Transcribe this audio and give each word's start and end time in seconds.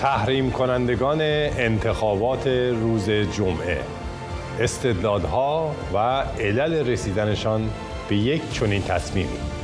تحریم 0.00 0.50
کنندگان 0.50 1.20
انتخابات 1.20 2.46
روز 2.80 3.10
جمعه. 3.10 3.78
استدلالها 4.60 5.74
و 5.94 5.98
علل 6.40 6.86
رسیدنشان 6.86 7.70
به 8.08 8.16
یک 8.16 8.52
چنین 8.52 8.82
تصمیمی. 8.82 9.59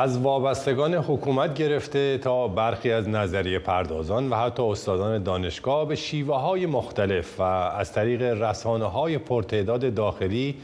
از 0.00 0.18
وابستگان 0.18 0.94
حکومت 0.94 1.54
گرفته 1.54 2.18
تا 2.18 2.48
برخی 2.48 2.92
از 2.92 3.08
نظریه 3.08 3.58
پردازان 3.58 4.30
و 4.30 4.34
حتی 4.34 4.62
استادان 4.62 5.22
دانشگاه 5.22 5.88
به 5.88 5.94
شیوه 5.94 6.36
های 6.36 6.66
مختلف 6.66 7.40
و 7.40 7.42
از 7.42 7.92
طریق 7.92 8.22
رسانه 8.22 8.84
های 8.84 9.18
پرتعداد 9.18 9.94
داخلی 9.94 10.54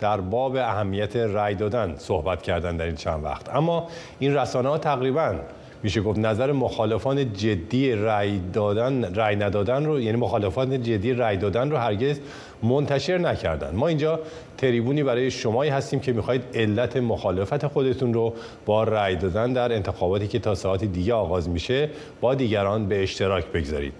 در 0.00 0.20
باب 0.20 0.56
اهمیت 0.56 1.16
رأی 1.16 1.54
دادن 1.54 1.94
صحبت 1.98 2.42
کردن 2.42 2.76
در 2.76 2.84
این 2.84 2.94
چند 2.94 3.24
وقت. 3.24 3.54
اما 3.54 3.88
این 4.18 4.34
رسانه 4.36 4.68
ها 4.68 4.78
تقریبا 4.78 5.34
میشه 5.82 6.00
گفت 6.00 6.18
نظر 6.18 6.52
مخالفان 6.52 7.32
جدی 7.32 7.92
رأی 7.92 8.40
دادن 8.52 9.14
رأی 9.14 9.36
ندادن 9.36 9.84
رو 9.84 10.00
یعنی 10.00 10.16
مخالفان 10.16 10.82
جدی 10.82 11.12
رأی 11.12 11.36
دادن 11.36 11.70
رو 11.70 11.76
هرگز 11.76 12.20
منتشر 12.62 13.18
نکردن. 13.18 13.74
ما 13.74 13.88
اینجا 13.88 14.20
تریبونی 14.58 15.02
برای 15.02 15.30
شمایی 15.30 15.70
هستیم 15.70 16.00
که 16.00 16.12
می‌خواهید 16.12 16.42
علت 16.54 16.96
مخالفت 16.96 17.66
خودتون 17.66 18.14
رو 18.14 18.34
با 18.66 18.84
رأی 18.84 19.16
دادن 19.16 19.52
در 19.52 19.72
انتخاباتی 19.72 20.28
که 20.28 20.38
تا 20.38 20.54
ساعت 20.54 20.84
دیگه 20.84 21.14
آغاز 21.14 21.48
میشه 21.48 21.90
با 22.20 22.34
دیگران 22.34 22.88
به 22.88 23.02
اشتراک 23.02 23.46
بگذارید. 23.46 23.92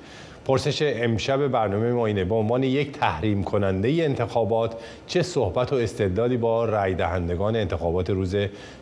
پرسش 0.46 0.82
امشب 0.82 1.48
برنامه 1.48 1.92
ما 1.92 2.06
اینه 2.06 2.24
به 2.24 2.34
عنوان 2.34 2.62
یک 2.62 2.92
تحریم 2.92 3.44
کننده 3.44 3.88
انتخابات 3.88 4.74
چه 5.06 5.22
صحبت 5.22 5.72
و 5.72 5.76
استدلالی 5.76 6.36
با 6.36 6.64
رأی 6.64 6.94
دهندگان 6.94 7.56
انتخابات 7.56 8.10
روز 8.10 8.36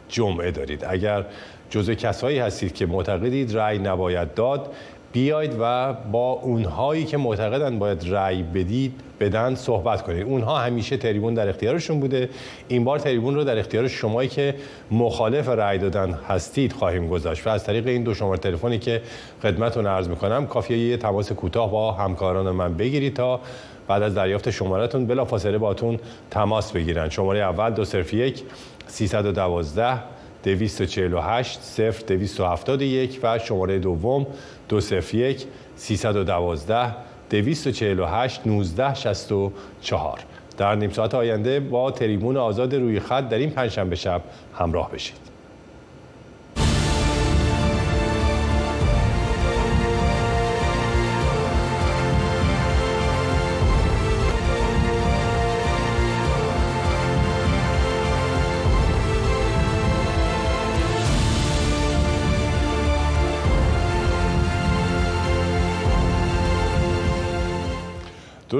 جمعه 0.08 0.50
دارید؟ 0.50 0.84
اگر 0.88 1.24
جزء 1.74 1.94
کسایی 1.94 2.38
هستید 2.38 2.74
که 2.74 2.86
معتقدید 2.86 3.56
رأی 3.56 3.78
نباید 3.78 4.34
داد 4.34 4.72
بیاید 5.12 5.56
و 5.60 5.92
با 5.92 6.30
اونهایی 6.32 7.04
که 7.04 7.16
معتقدن 7.16 7.78
باید 7.78 8.04
رأی 8.08 8.42
بدید 8.42 9.00
بدن 9.20 9.54
صحبت 9.54 10.02
کنید. 10.02 10.26
اونها 10.26 10.58
همیشه 10.58 10.96
تریبون 10.96 11.34
در 11.34 11.48
اختیارشون 11.48 12.00
بوده. 12.00 12.28
این 12.68 12.84
بار 12.84 12.98
تریبون 12.98 13.34
رو 13.34 13.44
در 13.44 13.58
اختیار 13.58 13.88
شمایی 13.88 14.28
که 14.28 14.54
مخالف 14.90 15.48
رأی 15.48 15.78
دادن 15.78 16.18
هستید 16.28 16.72
خواهیم 16.72 17.08
گذاشت. 17.08 17.46
و 17.46 17.50
از 17.50 17.64
طریق 17.64 17.86
این 17.86 18.02
دو 18.02 18.14
شماره 18.14 18.38
تلفنی 18.38 18.78
که 18.78 19.02
خدمتتون 19.42 19.86
عرض 19.86 20.08
می‌کنم 20.08 20.46
کافیه 20.46 20.78
یه 20.78 20.96
تماس 20.96 21.32
کوتاه 21.32 21.70
با 21.70 21.92
همکاران 21.92 22.50
من 22.50 22.74
بگیرید 22.74 23.16
تا 23.16 23.40
بعد 23.88 24.02
از 24.02 24.14
دریافت 24.14 24.50
شمارتون 24.50 25.06
بلافاصله 25.06 25.58
باتون 25.58 25.98
تماس 26.30 26.72
بگیرن. 26.72 27.08
شماره 27.08 27.38
اول 27.38 27.70
دو 27.70 27.84
صرف 27.84 28.14
یک 28.14 28.42
312 28.86 30.13
248 30.44 31.58
0 31.62 32.04
271 32.06 33.20
و 33.22 33.38
شماره 33.38 33.78
دوم 33.78 34.26
201 34.68 35.46
312 35.76 36.94
248 37.30 38.46
19 38.46 38.94
64 38.94 40.20
در 40.56 40.74
نیم 40.74 40.90
ساعت 40.90 41.14
آینده 41.14 41.60
با 41.60 41.90
تریبون 41.90 42.36
آزاد 42.36 42.74
روی 42.74 43.00
خط 43.00 43.28
در 43.28 43.38
این 43.38 43.50
پنجشنبه 43.50 43.96
شب 43.96 44.22
همراه 44.54 44.90
بشید. 44.90 45.33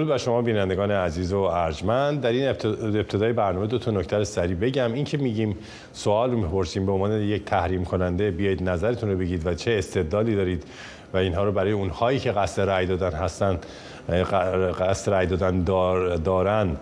درود 0.04 0.12
بر 0.12 0.18
شما 0.18 0.42
بینندگان 0.42 0.90
عزیز 0.90 1.32
و 1.32 1.38
ارجمند. 1.38 2.20
در 2.20 2.32
این 2.32 2.48
ابتدای 2.48 3.32
برنامه 3.32 3.66
دو 3.66 3.78
تا 3.78 3.90
نکته 3.90 4.24
سریع 4.24 4.56
بگم. 4.56 4.92
این 4.92 5.04
که 5.04 5.18
میگیم 5.18 5.56
سوال 5.92 6.30
رو 6.30 6.36
می‌پرسیم 6.36 6.86
به 6.86 6.92
عنوان 6.92 7.22
یک 7.22 7.44
تحریم 7.44 7.84
کننده 7.84 8.30
بیایید 8.30 8.68
نظرتون 8.68 9.10
رو 9.10 9.18
بگید 9.18 9.46
و 9.46 9.54
چه 9.54 9.70
استدلالی 9.70 10.36
دارید 10.36 10.64
و 11.14 11.16
اینها 11.16 11.44
رو 11.44 11.52
برای 11.52 11.72
اونهایی 11.72 12.18
که 12.18 12.32
قصد 12.32 12.62
رأی 12.70 12.86
دادن 12.86 13.12
هستن 13.12 13.58
قصد 14.80 15.12
رأی 15.12 15.26
دادن 15.26 15.62
دار 15.62 16.16
دارن 16.16 16.76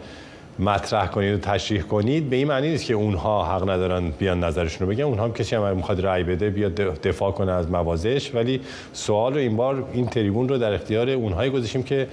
مطرح 0.58 1.06
کنید 1.06 1.34
و 1.34 1.38
تشریح 1.38 1.82
کنید. 1.82 2.30
به 2.30 2.36
این 2.36 2.48
معنی 2.48 2.68
نیست 2.70 2.84
که 2.84 2.94
اونها 2.94 3.44
حق 3.44 3.70
ندارن 3.70 4.10
بیان 4.10 4.44
نظرشون 4.44 4.86
رو 4.86 4.94
بگن. 4.94 5.04
اونها 5.04 5.24
هم 5.24 5.32
کسی 5.32 5.56
هم 5.56 5.76
می‌خواد 5.76 6.06
رأی 6.06 6.22
بده 6.22 6.50
بیاد 6.50 6.74
دفاع 6.74 7.30
کنه 7.32 7.52
از 7.52 7.70
موازش 7.70 8.34
ولی 8.34 8.60
سوال 8.92 9.32
رو 9.34 9.38
این 9.38 9.56
بار 9.56 9.84
این 9.92 10.06
تریبون 10.06 10.48
رو 10.48 10.58
در 10.58 10.72
اختیار 10.72 11.10
اونهایی 11.10 11.50
گذاشتیم 11.50 11.82
که 11.82 12.06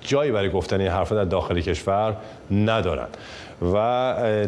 جایی 0.00 0.30
برای 0.30 0.50
گفتن 0.50 0.80
این 0.80 0.90
حرفا 0.90 1.14
در 1.14 1.24
داخل 1.24 1.60
کشور 1.60 2.16
ندارن. 2.50 3.08
و 3.62 3.76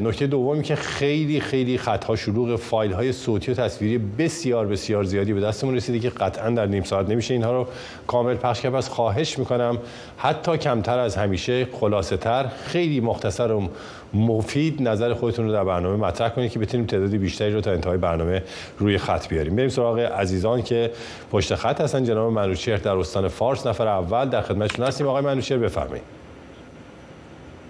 نکته 0.00 0.26
دومی 0.26 0.62
که 0.62 0.76
خیلی 0.76 1.40
خیلی 1.40 1.78
خطها 1.78 2.16
شلوغ 2.16 2.56
فایل 2.56 2.92
های 2.92 3.12
صوتی 3.12 3.52
و 3.52 3.54
تصویری 3.54 3.98
بسیار 3.98 4.66
بسیار 4.66 5.04
زیادی 5.04 5.32
به 5.32 5.40
دستمون 5.40 5.74
رسیده 5.74 5.98
که 5.98 6.08
قطعا 6.08 6.50
در 6.50 6.66
نیم 6.66 6.82
ساعت 6.82 7.08
نمیشه 7.08 7.34
اینها 7.34 7.52
رو 7.52 7.66
کامل 8.06 8.34
پخش 8.34 8.60
کرد. 8.60 8.72
پس 8.72 8.88
خواهش 8.88 9.38
می‌کنم 9.38 9.78
حتی 10.16 10.58
کمتر 10.58 10.98
از 10.98 11.16
همیشه 11.16 11.66
خلاصه 11.80 12.16
تر 12.16 12.46
خیلی 12.66 13.00
مختصر 13.00 13.52
و 13.52 13.68
مفید 14.14 14.88
نظر 14.88 15.14
خودتون 15.14 15.46
رو 15.46 15.52
در 15.52 15.64
برنامه 15.64 16.06
مطرح 16.06 16.28
کنید 16.28 16.50
که 16.50 16.58
بتونیم 16.58 16.86
تعدادی 16.86 17.18
بیشتری 17.18 17.52
رو 17.52 17.60
تا 17.60 17.70
انتهای 17.72 17.98
برنامه 17.98 18.42
روی 18.78 18.98
خط 18.98 19.28
بیاریم. 19.28 19.56
بریم 19.56 19.68
سراغ 19.68 19.98
عزیزان 19.98 20.62
که 20.62 20.90
پشت 21.30 21.54
خط 21.54 21.80
هستن. 21.80 22.04
جناب 22.04 22.32
منوچهر 22.32 22.76
در 22.76 22.96
استان 22.96 23.28
فارس 23.28 23.66
نفر 23.66 23.88
اول 23.88 24.28
در 24.28 24.40
خدمتتون 24.40 24.86
هستیم. 24.86 25.06
آقای 25.06 25.22
منوچهر 25.22 25.58
بفرمایید. 25.58 26.04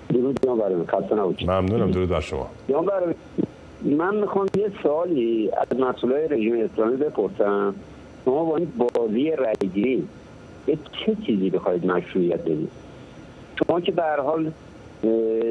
درود 0.08 0.46
ممنونم. 1.42 1.90
درود 1.90 2.08
بر 2.08 2.20
شما. 2.20 2.50
من 3.84 4.16
می‌خوام 4.16 4.46
یه 4.56 4.70
سوالی 4.82 5.50
از 5.50 5.80
مسئولای 5.80 6.28
رژیم 6.28 6.68
اسلامی 6.72 6.96
بپرسم. 6.96 7.74
شما 8.24 8.44
با 8.44 8.56
این 8.56 8.72
بازی 8.94 9.30
رأیگیری 9.30 10.08
به 10.66 10.78
چه 11.06 11.16
چیزی 11.26 11.50
بخواید 11.50 11.86
مشروعیت 11.86 12.40
بدید؟ 12.40 12.70
شما 13.58 13.80
که 13.80 13.92
به 13.92 14.02
حال 14.02 14.50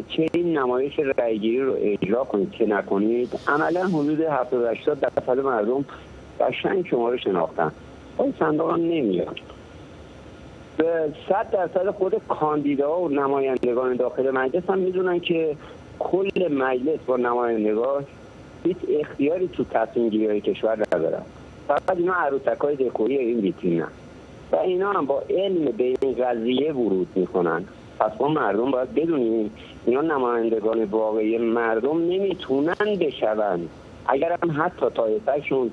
چه 0.10 0.28
این 0.34 0.58
نمایش 0.58 1.00
رأیگیری 1.18 1.62
رو 1.62 1.76
اجرا 1.80 2.24
کنید 2.24 2.52
که 2.52 2.66
نکنید. 2.66 3.40
عملا 3.48 3.88
حدود 3.88 4.20
70 4.20 4.66
80 4.66 5.00
درصد 5.00 5.40
مردم 5.40 5.86
قشنگ 6.40 6.88
شما 6.88 7.10
رو 7.10 7.18
شناختن. 7.18 7.72
این 8.20 8.34
صندوق 8.40 8.74
نمیاد. 8.74 9.40
به 10.78 11.14
صد 11.30 11.52
درصد 11.52 11.90
خود 11.90 12.22
کاندیدا 12.28 13.00
و 13.00 13.10
نمایندگان 13.10 13.96
داخل 13.96 14.32
مجلس 14.32 14.70
هم 14.70 14.78
می‌دونن 14.78 15.20
که 15.20 15.56
کل 16.00 16.54
مجلس 16.54 17.00
با 17.08 17.18
نمایندگاش 17.18 18.04
هیچ 18.64 18.78
اختیاری 19.00 19.48
تو 19.48 19.64
تصمیم 19.64 20.10
گیری 20.10 20.42
کشور 20.42 20.86
ندارن 20.94 21.22
فقط 21.68 21.98
اینا 21.98 22.14
عروتک 22.14 22.62
های 22.62 22.76
دکوری 22.76 23.18
این 23.18 23.40
ویترینن 23.40 23.88
و 24.52 24.56
اینا 24.56 24.92
هم 24.92 25.06
با 25.06 25.24
علم 25.30 25.66
به 25.66 25.84
این 25.84 26.16
قضیه 26.26 26.74
ورود 26.74 27.08
می‌کنن. 27.16 27.66
پس 28.00 28.12
ما 28.20 28.28
مردم 28.28 28.72
باید 28.72 28.94
بدونیم 28.96 29.52
اینا 29.86 30.02
نمایندگان 30.02 30.84
واقعی 30.84 31.38
مردم 31.38 31.98
نمی‌تونن 31.98 32.96
بشون 33.00 33.70
اگر 34.08 34.38
هم 34.44 34.62
حتی 34.62 34.86
طایفهشون 34.96 35.72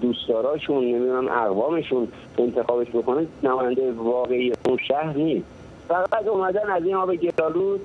دوستداراشون 0.00 0.84
نمی‌دونم 0.84 1.28
اقوامشون 1.28 2.08
انتخابش 2.38 2.86
بکنن 2.88 3.26
نماینده 3.42 3.92
واقعی 3.92 4.52
اون 4.66 4.78
شهر 4.88 5.16
نیست. 5.16 5.46
فقط 5.88 6.26
اومدن 6.26 6.70
از 6.70 6.84
این 6.84 6.94
آب 6.94 7.12
گرالود 7.12 7.80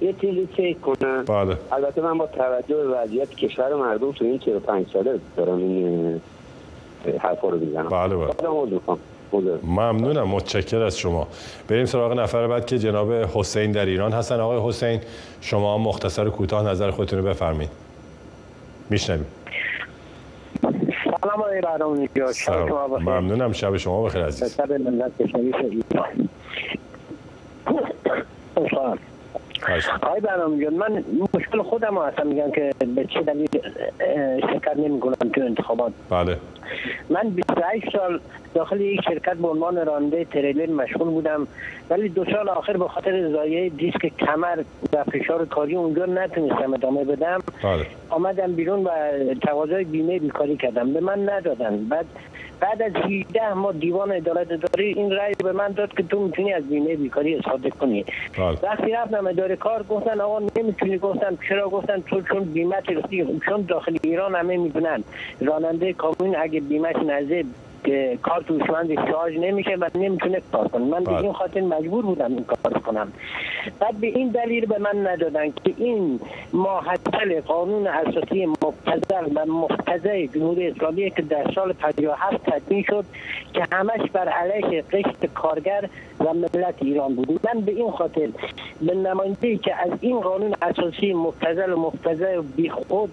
یه 0.00 0.12
چیزی 0.12 0.48
چک 0.56 0.80
کنن. 0.80 1.24
بله. 1.24 1.56
البته 1.72 2.00
من 2.00 2.18
با 2.18 2.26
توجه 2.26 2.76
به 2.76 2.88
وضعیت 2.88 3.30
کشور 3.30 3.74
مردم 3.74 4.12
تو 4.12 4.24
این 4.24 4.38
45 4.38 4.86
ساله 4.92 5.20
دارم 5.36 5.58
این 5.58 6.20
حرفا 7.18 7.48
رو 7.48 7.58
بزنم 7.58 7.88
بله 7.88 8.16
بله. 8.16 8.98
ممنونم 9.62 10.28
متشکر 10.28 10.82
از 10.82 10.98
شما. 10.98 11.28
بریم 11.68 11.84
سراغ 11.84 12.12
نفر 12.12 12.46
بعد 12.46 12.66
که 12.66 12.78
جناب 12.78 13.12
حسین 13.12 13.72
در 13.72 13.86
ایران 13.86 14.12
هستن. 14.12 14.40
آقای 14.40 14.68
حسین 14.68 15.00
شما 15.40 15.78
مختصر 15.78 16.28
کوتاه 16.28 16.68
نظر 16.68 16.90
خودتون 16.90 17.18
رو 17.18 17.24
بفرمایید. 17.24 17.70
میشنویم. 18.90 19.26
سلام 21.22 21.40
آقای 21.40 21.60
برنامه 21.60 22.08
ممنونم. 23.00 23.52
شب 23.52 23.76
شما 23.76 24.02
بخیر 24.02 24.22
عزیز. 24.24 24.56
آقای 30.02 30.20
برنامه 30.20 30.64
جان 30.64 30.74
من 30.74 31.04
مشکل 31.34 31.62
خودم 31.62 31.98
هستم 31.98 32.26
میگم 32.26 32.50
که 32.50 32.70
به 32.96 33.04
چه 33.04 33.22
دلیل 33.22 33.48
شرکت 34.40 34.76
نمی 34.76 35.00
کنم 35.00 35.30
تو 35.34 35.40
انتخابات. 35.40 35.92
بله. 36.10 36.36
من 37.10 37.30
28 37.30 37.92
سال 37.92 38.20
داخل 38.54 38.80
یک 38.80 39.00
شرکت 39.04 39.34
به 39.36 39.48
عنوان 39.48 39.86
راننده 39.86 40.24
تریلر 40.24 40.70
مشغول 40.70 41.08
بودم 41.08 41.46
ولی 41.90 42.08
دو 42.08 42.24
سال 42.24 42.48
آخر 42.48 42.76
به 42.76 42.88
خاطر 42.88 43.30
زایه 43.30 43.68
دیسک 43.68 44.16
کمر 44.18 44.62
و 44.92 45.04
فشار 45.04 45.46
کاری 45.46 45.76
اونجا 45.76 46.06
نتونستم 46.06 46.74
ادامه 46.74 47.04
بدم. 47.04 47.38
بله. 47.62 47.86
آمدم 48.10 48.52
بیرون 48.52 48.84
و 48.84 48.90
تقاضای 49.42 49.84
بیمه 49.84 50.18
بیکاری 50.18 50.56
کردم. 50.56 50.92
به 50.92 51.00
من 51.00 51.28
ندادن. 51.28 51.88
بعد 51.88 52.06
بعد 52.60 52.82
از 52.82 52.92
18 52.96 53.54
ما 53.54 53.72
دیوان 53.72 54.12
عدالت 54.12 54.48
داری 54.48 54.92
این 54.92 55.10
رأی 55.10 55.34
به 55.44 55.52
من 55.52 55.68
داد 55.68 55.94
که 55.96 56.02
تو 56.02 56.20
می‌تونی 56.20 56.52
از 56.52 56.68
بیمه 56.68 56.96
بیکاری 56.96 57.34
استفاده 57.34 57.70
کنی. 57.70 58.04
بله. 58.38 58.58
وقتی 58.62 58.92
رفتم 58.92 59.26
اداره 59.26 59.56
کار 59.56 59.82
گفتن 59.82 60.20
آقا 60.20 60.38
نمی‌تونی 60.56 60.98
گفتن 60.98 61.38
چرا؟ 61.48 61.68
گفتن 61.68 62.00
تو 62.00 62.22
چون 62.22 62.44
بیمه 62.44 62.76
چون 63.46 63.62
داخل 63.62 63.96
ایران 64.02 64.34
همه 64.34 64.56
می‌دونن. 64.56 65.04
راننده 65.40 65.92
کامیون 65.92 66.36
اگه 66.38 66.60
بیمهش 66.60 66.96
نزد 66.96 67.44
که 67.84 68.18
کار 68.22 68.42
توشمند 68.42 68.94
شارژ 69.10 69.36
نمیشه 69.36 69.76
و 69.80 69.88
نمی‌تونه 69.94 70.42
کار 70.52 70.68
کنه. 70.68 70.84
من 70.84 71.04
به 71.04 71.10
بله. 71.10 71.22
این 71.22 71.32
خاطر 71.32 71.60
مجبور 71.60 72.04
بودم 72.04 72.32
این 72.32 72.44
کار 72.44 72.72
کنم. 72.72 73.12
بعد 73.80 74.00
به 74.00 74.06
این 74.06 74.28
دلیل 74.28 74.66
به 74.66 74.78
من 74.78 75.06
ندادن 75.06 75.50
که 75.50 75.74
این 75.76 76.20
ماحصل 76.52 77.40
قانون 77.40 77.86
اساسی 77.86 78.46
مبتزل 78.46 79.32
و 79.34 79.46
مفتزه 79.46 80.26
جمهوری 80.26 80.68
اسلامی 80.68 81.10
که 81.10 81.22
در 81.22 81.52
سال 81.54 81.72
57 81.72 82.50
تدوین 82.50 82.82
شد 82.82 83.04
که 83.52 83.66
همش 83.72 84.10
بر 84.12 84.28
علیه 84.28 84.82
قشت 84.82 85.26
کارگر 85.34 85.88
و 86.20 86.34
ملت 86.34 86.74
ایران 86.80 87.14
بود 87.14 87.40
من 87.54 87.60
به 87.60 87.72
این 87.72 87.90
خاطر 87.90 88.28
به 88.80 88.94
نماینده 88.94 89.56
که 89.56 89.74
از 89.74 89.90
این 90.00 90.20
قانون 90.20 90.54
اساسی 90.62 91.12
مبتزل 91.12 91.72
و 91.72 91.76
مفتزه 91.76 92.36
و 92.38 92.42
بی 92.42 92.70
خود 92.70 93.10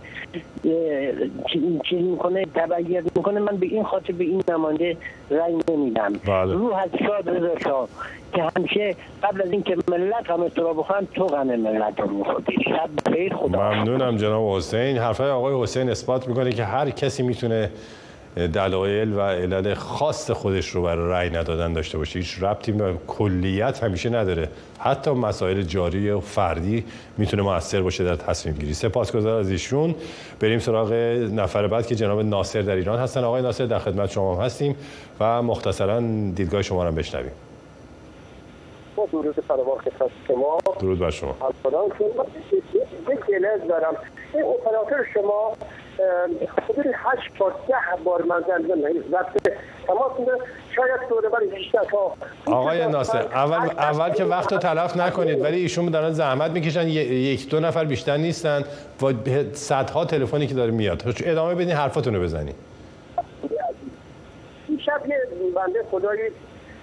چیز 1.83 2.01
می‌کنه 2.01 2.45
تبعیت 2.55 3.03
می‌کنه 3.15 3.39
من 3.39 3.57
به 3.57 3.65
این 3.65 3.83
خاطر 3.83 4.13
به 4.13 4.23
این 4.23 4.44
نماینده 4.50 4.97
رای 5.29 5.55
نمیدم. 5.69 6.13
بله. 6.13 6.53
روح 6.53 6.77
از 6.77 6.89
شاد 7.05 7.29
رضا 7.29 7.88
که 8.33 8.44
همیشه 8.55 8.95
قبل 9.23 9.41
از 9.41 9.51
اینکه 9.51 9.77
ملت 9.88 10.29
هم 10.29 10.47
تو 10.47 10.73
بخوان 10.73 11.07
تو 11.13 11.27
غم 11.27 11.47
ملت 11.47 12.00
رو 12.00 12.25
شب 12.65 12.89
خدا 13.35 13.59
ممنونم 13.59 14.17
جناب 14.17 14.57
حسین. 14.57 14.97
حرفای 14.97 15.29
آقای 15.29 15.61
حسین 15.61 15.89
اثبات 15.89 16.27
می‌کنه 16.27 16.51
که 16.51 16.63
هر 16.63 16.89
کسی 16.89 17.23
می‌تونه 17.23 17.69
دلایل 18.35 19.13
و 19.13 19.21
علل 19.21 19.74
خاص 19.74 20.31
خودش 20.31 20.69
رو 20.69 20.81
برای 20.81 21.12
رأی 21.12 21.30
ندادن 21.30 21.74
داشته 21.74 21.97
باشه. 21.97 22.19
هیچ 22.19 22.44
ربطی 22.44 22.71
به 22.71 22.94
کلیت 23.07 23.83
همیشه 23.83 24.09
نداره. 24.09 24.50
حتی 24.80 25.12
مسائل 25.12 25.62
جاری 25.62 26.09
و 26.09 26.19
فردی 26.19 26.85
می‌تونه 27.18 27.44
موثر 27.44 27.81
باشه 27.81 28.03
در 28.03 28.15
تصمیم 28.15 28.56
گیری. 28.56 28.74
سپاسگزار 28.74 29.39
از 29.39 29.50
ایشون. 29.50 29.95
بریم 30.39 30.59
سراغ 30.59 30.94
نفر 31.33 31.68
بعد 31.68 31.88
که 31.88 31.95
جناب 31.95 32.21
ناصر 32.21 32.62
در 32.62 32.75
ایران 32.75 33.00
هستن. 33.00 33.24
آقای 33.24 33.41
ناصر 33.41 33.65
در 33.65 33.80
خدمت 33.80 34.12
شما 34.12 34.36
هم 34.36 34.41
هستیم 34.41 34.75
و 35.19 35.41
مختصرا 35.41 36.00
دیدگاه 36.36 36.62
شما 36.62 36.83
رو 36.83 36.91
بشنویم. 36.91 37.31
با 38.95 39.07
درود 39.12 39.36
فراوان 39.47 39.77
خدمت 39.77 40.12
شما. 40.27 40.57
درود 40.79 41.00
بر 41.00 41.09
شما. 41.09 41.36
یک 43.09 43.19
دارم. 43.69 43.95
این 44.33 44.44
اپراتور 44.44 45.06
شما 45.13 45.53
حدود 46.69 46.85
هشت 46.93 47.37
بار 47.37 47.55
ده 47.67 48.03
بار 48.03 48.21
من 48.21 48.43
زنده 48.47 48.75
نیست 48.75 49.13
وقتی 49.13 49.39
تماس 49.87 50.11
شاید 50.75 51.09
دوره 51.09 51.29
برای 51.29 51.47
بیشتر 51.47 51.83
تا 51.83 52.15
آقای 52.45 52.87
ناصر 52.87 53.21
اول 53.21 53.69
اول 53.77 54.09
که 54.09 54.23
وقت 54.23 54.53
رو 54.53 54.59
تلف 54.59 54.97
نکنید 54.97 55.41
ولی 55.41 55.57
ایشون 55.57 55.85
دارن 55.85 56.11
زحمت 56.11 56.51
می‌کشن. 56.51 56.87
یک 56.87 57.49
دو 57.49 57.59
نفر 57.59 57.85
بیشتر 57.85 58.17
نیستن. 58.17 58.63
و 59.01 59.13
صدها 59.53 60.05
تلفنی 60.05 60.47
که 60.47 60.53
داره 60.53 60.71
میاد. 60.71 61.03
ادامه 61.25 61.55
بدین 61.55 61.71
حرفاتون 61.75 62.15
رو 62.15 62.21
بزنید 62.21 62.55
این 64.67 64.79
شب 64.79 65.01
یه 65.07 65.17
بنده 65.55 65.83
خدایی 65.91 66.21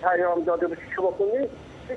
پیام 0.02 0.44
داده 0.44 0.66
به 0.66 0.76
شما 0.96 1.10
کنید 1.10 1.50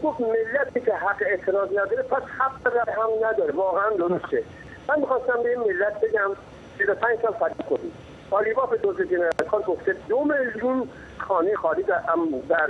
گفت 0.04 0.22
ملتی 0.22 0.80
که 0.86 0.94
حق 0.94 1.24
اعتراض 1.26 1.70
نداره 1.70 2.04
پس 2.04 2.22
حق 2.40 2.74
در 2.74 2.92
هم 2.92 3.28
نداره. 3.30 3.54
واقعا 3.54 3.90
درسته. 3.90 4.44
من 4.90 5.00
می‌خواستم 5.00 5.44
به 5.44 5.50
این 5.50 5.60
ملت 5.60 6.02
بگم 6.02 6.32
35 6.78 7.20
سال 7.22 7.34
فرق 7.34 7.66
کنید 7.70 7.94
آلیباف 8.32 8.74
دوز 8.74 9.02
جنرال 9.02 9.62
گفته 9.68 9.96
دو 10.10 10.24
میلیون 10.24 10.90
خانه 11.18 11.56
خالی 11.56 11.84
در, 11.84 12.02
در 12.50 12.68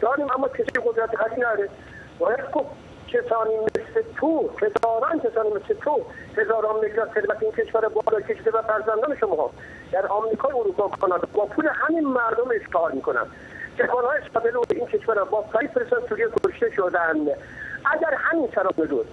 داریم 0.00 0.26
اما 0.34 0.48
کسی 0.48 0.80
قدرت 0.86 1.16
خالی 1.16 1.36
نداره. 1.36 1.68
باید 2.18 2.50
گفت 2.52 2.66
کسانی 3.08 3.56
مثل 3.56 4.02
تو 4.16 4.50
هزاران 4.62 5.20
کسانی 5.20 5.48
مثل 5.48 5.74
تو 5.74 6.04
هزاران 6.36 6.84
میلیارد 6.84 7.14
ثروت 7.14 7.42
این 7.42 7.52
کشور 7.52 7.88
بالا 7.88 8.20
کشیده 8.20 8.50
و 8.50 8.62
فرزندان 8.62 9.16
شما 9.20 9.50
در 9.92 10.06
آمریکا 10.06 10.48
اروپا 10.48 10.88
کانادا 10.88 11.28
با 11.32 11.46
پول 11.46 11.68
همین 11.72 12.06
مردم 12.06 12.50
اشغال 12.60 12.92
می‌کنن. 12.92 13.26
جوانهای 13.78 14.20
سابلو 14.34 14.62
این 14.70 14.86
کشور 14.86 15.24
با 15.24 15.44
سایی 15.52 15.68
پرسن 15.68 15.96
سوریه 16.08 16.28
کشته 16.44 16.70
شدن. 16.70 17.26
اگر 17.84 18.14
همین 18.14 18.48
سرابلو 18.54 19.04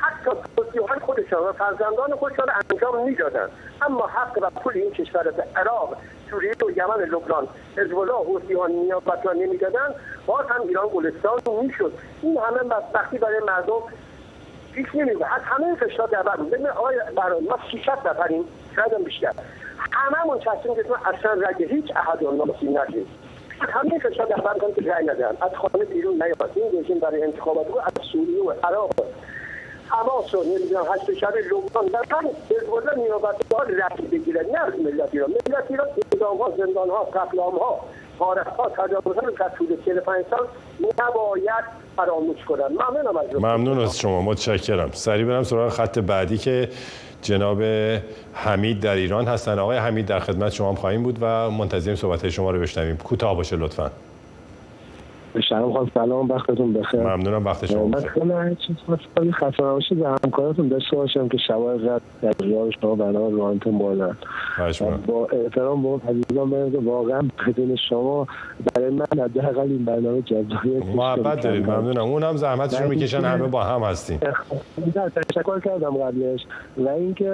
حتی 0.00 0.30
توصیه 0.56 0.82
های 0.82 0.98
خودشان 1.00 1.42
و 1.42 1.52
فرزندان 1.52 2.16
خودشان 2.16 2.46
انجام 2.70 3.04
می‌دادن. 3.04 3.48
اما 3.82 4.06
حق 4.06 4.38
و 4.42 4.50
پول 4.50 4.72
این 4.76 4.90
کشور 4.90 5.22
به 5.22 5.44
عراق 5.56 5.96
سوریه 6.30 6.52
و 6.66 6.70
یمن 6.70 7.04
لبنان 7.04 7.48
حزب 7.76 7.94
حوثی 8.10 8.54
ها 8.54 8.66
نیابت 8.66 9.26
را 9.26 9.32
نمی‌دادن 9.32 9.94
باز 10.26 10.46
هم 10.46 10.60
ایران 10.68 10.88
گلستان 10.94 11.40
می‌شد. 11.62 11.92
این 12.22 12.38
همه 12.38 12.58
بدبختی 12.58 13.18
برای 13.18 13.40
مردم 13.46 13.82
پیش 14.72 14.94
نمیده 14.94 15.34
از 15.34 15.42
همه 15.42 15.74
فشار 15.74 16.08
در 16.08 16.22
بر 16.22 16.36
ببین 16.36 16.66
آقای 16.66 16.96
برای 17.16 17.40
ما 17.40 17.58
600 17.72 18.08
نفریم 18.08 18.44
شاید 18.76 18.92
هم 18.92 19.02
بیشتر. 19.02 19.32
هممون 19.92 20.38
تصمیم 20.38 20.74
گرفتیم 20.74 20.94
اصلا 21.04 21.32
رگ 21.32 21.62
هیچ 21.62 21.92
احد 21.96 22.24
نامسی 22.24 22.66
نشیم 22.66 23.06
همه 23.60 23.98
فشار 23.98 24.26
در 24.26 24.36
بر 24.36 24.54
که 24.76 24.90
رای 24.90 25.04
ندن 25.04 25.36
از 25.40 25.50
خانه 25.54 25.84
بیرون 25.84 26.14
نیاد. 26.14 26.50
این 26.54 26.80
رژیم 26.80 26.98
برای 26.98 27.22
انتخابات 27.22 27.66
از 27.66 27.92
سوریه 28.12 28.42
و 28.42 28.52
عراق. 28.64 28.90
حماس 29.90 30.34
رو 30.34 30.42
نمی‌دونم 30.42 30.84
هشت 30.94 31.18
شب 31.18 31.32
لبنان 31.36 31.86
در 31.92 32.16
هم 32.16 32.26
حزب 32.28 32.98
نیابت 32.98 33.36
ها 33.52 33.62
رأی 33.62 34.06
بگیرن. 34.06 34.44
نه 34.46 34.64
ملت 34.84 35.08
ایران 35.12 35.30
ملت 35.30 35.64
ایران 35.70 35.86
اعدام 36.12 36.38
ها 36.38 36.52
زندان 36.58 36.90
ها 36.90 37.04
قتل 37.04 37.38
ها 37.38 37.80
غارت 38.18 38.46
ها 38.46 38.68
تجاوز 38.68 39.16
ها 39.16 39.30
در 39.30 39.48
طول 39.58 39.76
45 39.84 40.24
سال 40.30 40.46
نباید 40.98 41.64
فراموش 41.96 42.44
کنن. 42.44 42.68
ممنونم 42.68 43.16
از 43.16 43.34
ممنون 43.34 43.78
از 43.80 43.98
شما. 43.98 44.22
متشکرم. 44.22 44.90
سریع 44.92 45.26
برم 45.26 45.42
سراغ 45.42 45.72
خط 45.72 45.98
بعدی 45.98 46.38
که 46.38 46.68
جناب 47.22 47.62
حمید 48.32 48.80
در 48.80 48.94
ایران 48.94 49.24
هستن. 49.24 49.58
آقای 49.58 49.78
حمید 49.78 50.06
در 50.06 50.20
خدمت 50.20 50.52
شما 50.52 50.68
هم 50.68 50.74
خواهیم 50.74 51.02
بود 51.02 51.18
و 51.20 51.50
منتظریم 51.50 51.96
صحبت 51.96 52.28
شما 52.28 52.50
رو 52.50 52.60
بشنویم. 52.60 52.96
کوتاه 52.96 53.36
باشه 53.36 53.56
لطفاً. 53.56 53.90
شما 55.48 55.72
خواهد 55.72 55.90
سلام 55.94 56.28
وقتتون 56.28 56.72
بخیر. 56.72 57.00
ممنونم 57.00 57.44
وقت 57.44 57.66
شما 57.66 57.84
بخیر. 57.84 58.08
خیلی 58.08 58.32
هر 58.32 58.54
چیز 58.54 58.76
خواهد 58.86 59.30
خسته 59.30 59.62
نباشید. 59.62 60.00
و 60.00 60.06
همکارتون 60.06 60.68
داشته 60.68 60.96
باشم 60.96 61.28
که 61.28 61.38
شبای 61.48 61.78
قد 61.78 62.02
در 62.22 62.32
ریال 62.40 62.70
شما 62.80 62.94
برنامه 62.94 63.30
روانتون 63.30 63.78
بالا 63.78 64.14
با 65.06 65.28
احترام 65.32 65.82
با 65.82 66.00
عزیزان 66.08 66.50
بگم 66.50 66.70
که 66.70 66.78
واقعا 66.78 67.20
بدون 67.46 67.76
شما 67.76 68.26
برای 68.74 68.90
من 68.90 69.06
حداقل 69.12 69.60
این 69.60 69.84
برنامه 69.84 70.22
جذابیت 70.22 70.86
محبت 70.96 71.40
دارید 71.40 71.70
ممنونم. 71.70 72.04
اون 72.04 72.22
هم 72.22 72.36
زحمتشون 72.36 72.86
می‌کشن 72.86 73.20
همه 73.20 73.46
با 73.46 73.62
هم 73.62 73.82
هستیم. 73.82 74.20
تشکر 75.28 75.60
کردم 75.60 75.90
قبلش. 75.90 76.46
و 76.78 76.88
اینکه 76.88 77.30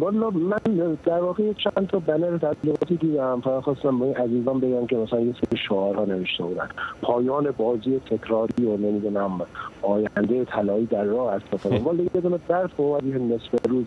والا 0.00 0.30
من 0.30 0.96
در 1.04 1.20
واقع 1.20 1.52
چند 1.52 1.88
تا 1.88 1.98
بنر 1.98 2.38
تبلیغاتی 2.38 2.96
دیدم. 2.96 3.40
فقط 3.44 3.62
خواستم 3.62 3.98
با 3.98 4.04
این 4.04 4.16
عزیزان 4.16 4.60
بگم 4.60 4.86
که 4.86 4.96
مثلا 4.96 5.20
یه 5.20 5.32
سری 5.32 5.58
شعارها 5.68 6.04
نوشته 6.04 6.44
بودن. 6.44 6.68
پایان 7.02 7.54
بازی 7.56 8.00
تکراری 8.10 8.64
و 8.64 8.76
نمی‌دونم 8.76 9.40
آینده 9.82 10.44
طلایی 10.44 10.86
در 10.86 11.04
راه 11.04 11.32
است. 11.32 11.54
مثلا 11.54 11.78
ولی 11.78 12.10
یه 12.14 12.20
دونه 12.20 12.38
درس 12.48 12.70
اومد 12.76 13.04
یه 13.04 13.18
نصف 13.18 13.66
روز 13.68 13.86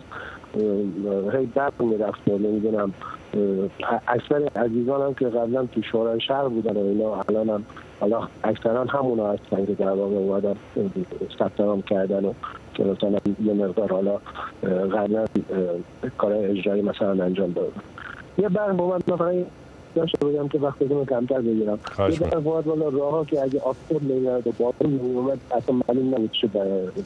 هی 1.32 1.46
درد 1.46 1.72
می‌رفت 1.80 2.28
و 2.28 2.38
نمی‌دونم 2.38 2.92
اکثر 4.08 4.48
عزیزان 4.56 5.02
هم 5.02 5.14
که 5.14 5.26
قبلا 5.26 5.66
تو 5.66 5.82
شورای 5.82 6.20
شهر 6.20 6.48
بودن 6.48 6.76
و 6.76 6.84
اینا 6.84 7.22
الان 7.28 7.48
هم 7.48 7.64
حالا 8.00 8.28
اکثرا 8.44 8.84
همونا 8.84 9.32
هستن 9.32 9.66
که 9.66 9.74
در 9.74 9.90
واقع 9.90 10.14
اومدن 10.14 10.54
ثبت 11.38 11.84
کردن 11.86 12.24
و 12.24 12.32
که 12.74 12.84
مثلا 12.84 13.18
یه 13.44 13.52
مقدار 13.52 13.92
حالا 13.92 14.20
قبلا 14.88 15.24
کار 16.18 16.32
اجرایی 16.32 16.82
مثلا 16.82 17.24
انجام 17.24 17.52
دادن. 17.52 17.80
یه 18.38 18.48
برم 18.48 18.76
با 18.76 18.88
من 18.88 19.14
مثلا 19.14 19.44
داشته 19.96 20.26
بگم 20.26 20.48
که 20.48 20.58
وقت 20.58 20.78
بدون 20.78 21.04
کمتر 21.04 21.40
بگیرم. 21.40 21.78
یه 21.98 22.18
در 22.18 22.38
باید 22.38 22.66
والا 22.66 22.88
راه 22.88 23.10
ها 23.10 23.24
که 23.24 23.42
اگه 23.42 23.60
آفتاب 23.60 24.02
نمیاد 24.02 24.46
و 24.46 24.52
بارون 24.58 25.00
نمیومد 25.00 25.38
اصلا 25.50 25.80
معلوم 25.88 26.14
نبود 26.14 26.30
چه 26.32 26.48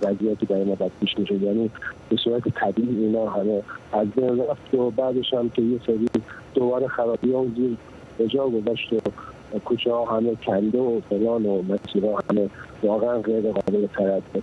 وضعیتی 0.02 0.46
برای 0.46 0.64
ما 0.64 0.74
باید 0.74 0.92
پیش 1.00 1.18
میشه. 1.18 1.34
یعنی 1.34 1.70
به 2.08 2.16
صورت 2.16 2.48
طبیعی 2.48 3.04
اینا 3.04 3.30
همه 3.30 3.62
از 3.92 4.06
بین 4.10 4.38
رفت 4.38 4.74
و 4.74 4.90
بعدش 4.90 5.34
هم 5.34 5.48
که 5.48 5.62
یه 5.62 5.80
سری 5.86 6.06
دوباره 6.54 6.88
خرابی 6.88 7.32
ها 7.32 7.46
زیر 7.56 7.76
به 8.18 8.26
جا 8.26 8.48
گذاشت 8.48 8.92
و 8.92 9.58
کوچه 9.58 9.92
ها 9.92 10.04
همه 10.04 10.36
کنده 10.46 10.78
و 10.78 11.00
فلان 11.10 11.46
و 11.46 11.62
مسیر 11.62 12.04
ها 12.04 12.20
همه 12.30 12.48
واقعا 12.82 13.18
غیر 13.18 13.52
قابل 13.52 13.86
تردد 13.86 14.42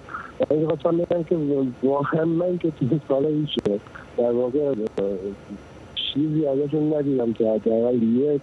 این 0.51 0.68
خواستم 0.68 0.98
بگم 0.98 1.24
که 1.24 1.38
واقعا 1.84 2.25
من 2.25 2.58
که 2.58 2.72
تو 2.72 3.00
سال 3.08 3.25
هیچ 3.25 3.80
در 4.18 4.32
واقع 4.32 4.74
چیزی 6.14 6.46
ازشون 6.46 6.94
ندیدم 6.94 7.34
که 7.34 7.52
حداقل 7.52 8.04
یک 8.04 8.42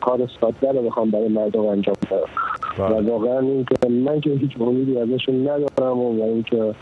کار 0.00 0.30
ساده 0.40 0.72
رو 0.72 0.82
بخوام 0.82 1.10
برای 1.10 1.28
مردم 1.28 1.66
انجام 1.66 1.94
بدم 2.06 2.16
و 2.78 2.88
بله. 2.94 3.10
واقعا 3.10 3.40
اینکه 3.40 3.88
من 3.88 4.20
که 4.20 4.30
هیچ 4.30 4.60
امیدی 4.60 4.98
ازشون 4.98 5.48
ندارم 5.48 5.98
و 5.98 6.22
اینکه 6.22 6.74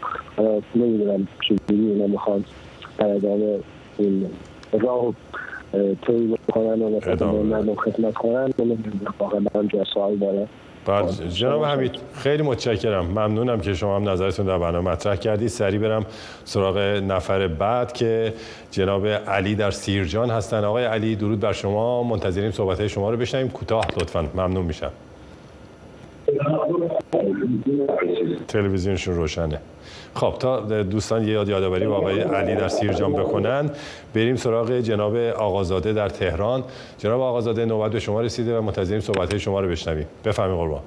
نمی‌دونم 0.75 1.28
چجوری 1.40 1.90
اینا 1.90 2.07
می‌خوان 2.07 2.45
در 2.99 3.07
ادامه 3.09 3.59
این 3.99 4.26
راه 4.73 5.04
اه، 5.75 5.95
طی 5.95 6.37
بکنن 6.49 6.83
و 6.83 6.97
مثلا. 6.97 7.33
مردم 7.33 7.75
خدمت 7.75 8.14
کنن. 8.14 8.50
واقعا 9.19 9.40
من 9.54 9.69
جا 9.69 9.85
سوال 9.95 10.16
دارم 10.16 10.49
بله 10.87 11.29
جناب 11.29 11.64
حمید 11.64 11.93
خیلی 12.14 12.43
متشکرم. 12.43 13.05
ممنونم 13.05 13.61
که 13.61 13.75
شما 13.75 13.97
هم 13.97 14.09
نظرتون 14.09 14.47
در 14.47 14.59
برنامه 14.59 14.91
مطرح 14.91 15.17
کردید. 15.17 15.49
سریع 15.49 15.81
برم 15.81 16.07
سراغ 16.45 16.79
نفر 16.79 17.49
بعد 17.49 17.93
که 17.93 18.35
جناب 18.71 19.07
علی 19.07 19.55
در 19.55 19.71
سیرجان 19.71 20.31
هستن. 20.31 20.64
آقای 20.64 20.85
علی 20.85 21.17
درود 21.17 21.41
بر 21.41 21.53
شما. 21.53 22.03
منتظریم 22.03 22.50
صحبت 22.50 22.81
های 22.81 22.88
شما 22.88 23.11
رو 23.11 23.17
بشنویم. 23.17 23.49
کوتاه 23.49 23.87
لطفا. 23.97 24.29
ممنون 24.35 24.64
میشم. 24.64 24.91
تلویزیونشون 28.49 29.14
روشنه. 29.14 29.61
خب 30.14 30.35
تا 30.38 30.61
دوستان 30.83 31.23
یه 31.23 31.28
یاد 31.28 31.49
یادآوری 31.49 31.87
با 31.87 31.97
آقای 31.97 32.21
علی 32.21 32.54
در 32.54 32.68
سیرجان 32.68 33.12
بکنن 33.12 33.71
بریم 34.14 34.37
سراغ 34.37 34.73
جناب 34.73 35.16
آقازاده 35.16 35.92
در 35.92 36.09
تهران. 36.09 36.64
جناب 36.99 37.21
آقازاده 37.21 37.64
نوبت 37.64 37.92
به 37.92 38.00
شما 38.00 38.21
رسیده 38.21 38.59
و 38.59 38.62
منتظریم 38.62 39.00
صحبت 39.00 39.38
شما 39.38 39.61
رو 39.61 39.68
بشنویم. 39.68 40.06
بفرمایید 40.25 40.61
قربان. 40.61 40.80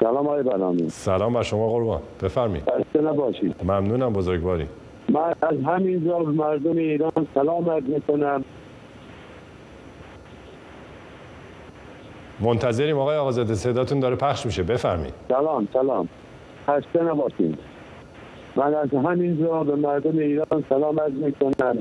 سلام 0.00 0.26
آقای 0.26 0.42
بنامی. 0.42 0.90
سلام 0.90 1.32
بر 1.32 1.42
شما 1.42 1.68
قربان. 1.68 2.00
بفرمایید. 2.22 2.64
خسته 2.64 3.00
نباشید. 3.00 3.54
ممنونم 3.64 4.12
بزرگواری. 4.12 4.66
من 5.08 5.34
از 5.42 5.56
همینجا 5.66 6.18
به 6.18 6.32
مردم 6.32 6.76
ایران 6.76 7.26
سلام 7.34 7.70
عرض 7.70 7.84
می‌کنم. 7.84 8.44
منتظریم 12.40 12.98
آقای 12.98 13.16
آقازاده 13.16 13.54
صداتون 13.54 14.00
داره 14.00 14.16
پخش 14.16 14.46
میشه. 14.46 14.62
بفرمایید. 14.62 15.14
سلام 15.28 15.68
سلام. 15.72 16.08
خسته 16.66 17.02
نباشید 17.02 17.58
من 18.56 18.74
از 18.74 18.94
همینجا 18.94 19.64
به 19.64 19.76
مردم 19.76 20.18
ایران 20.18 20.64
سلام 20.68 21.00
عرض 21.00 21.12
می‌کنم 21.12 21.78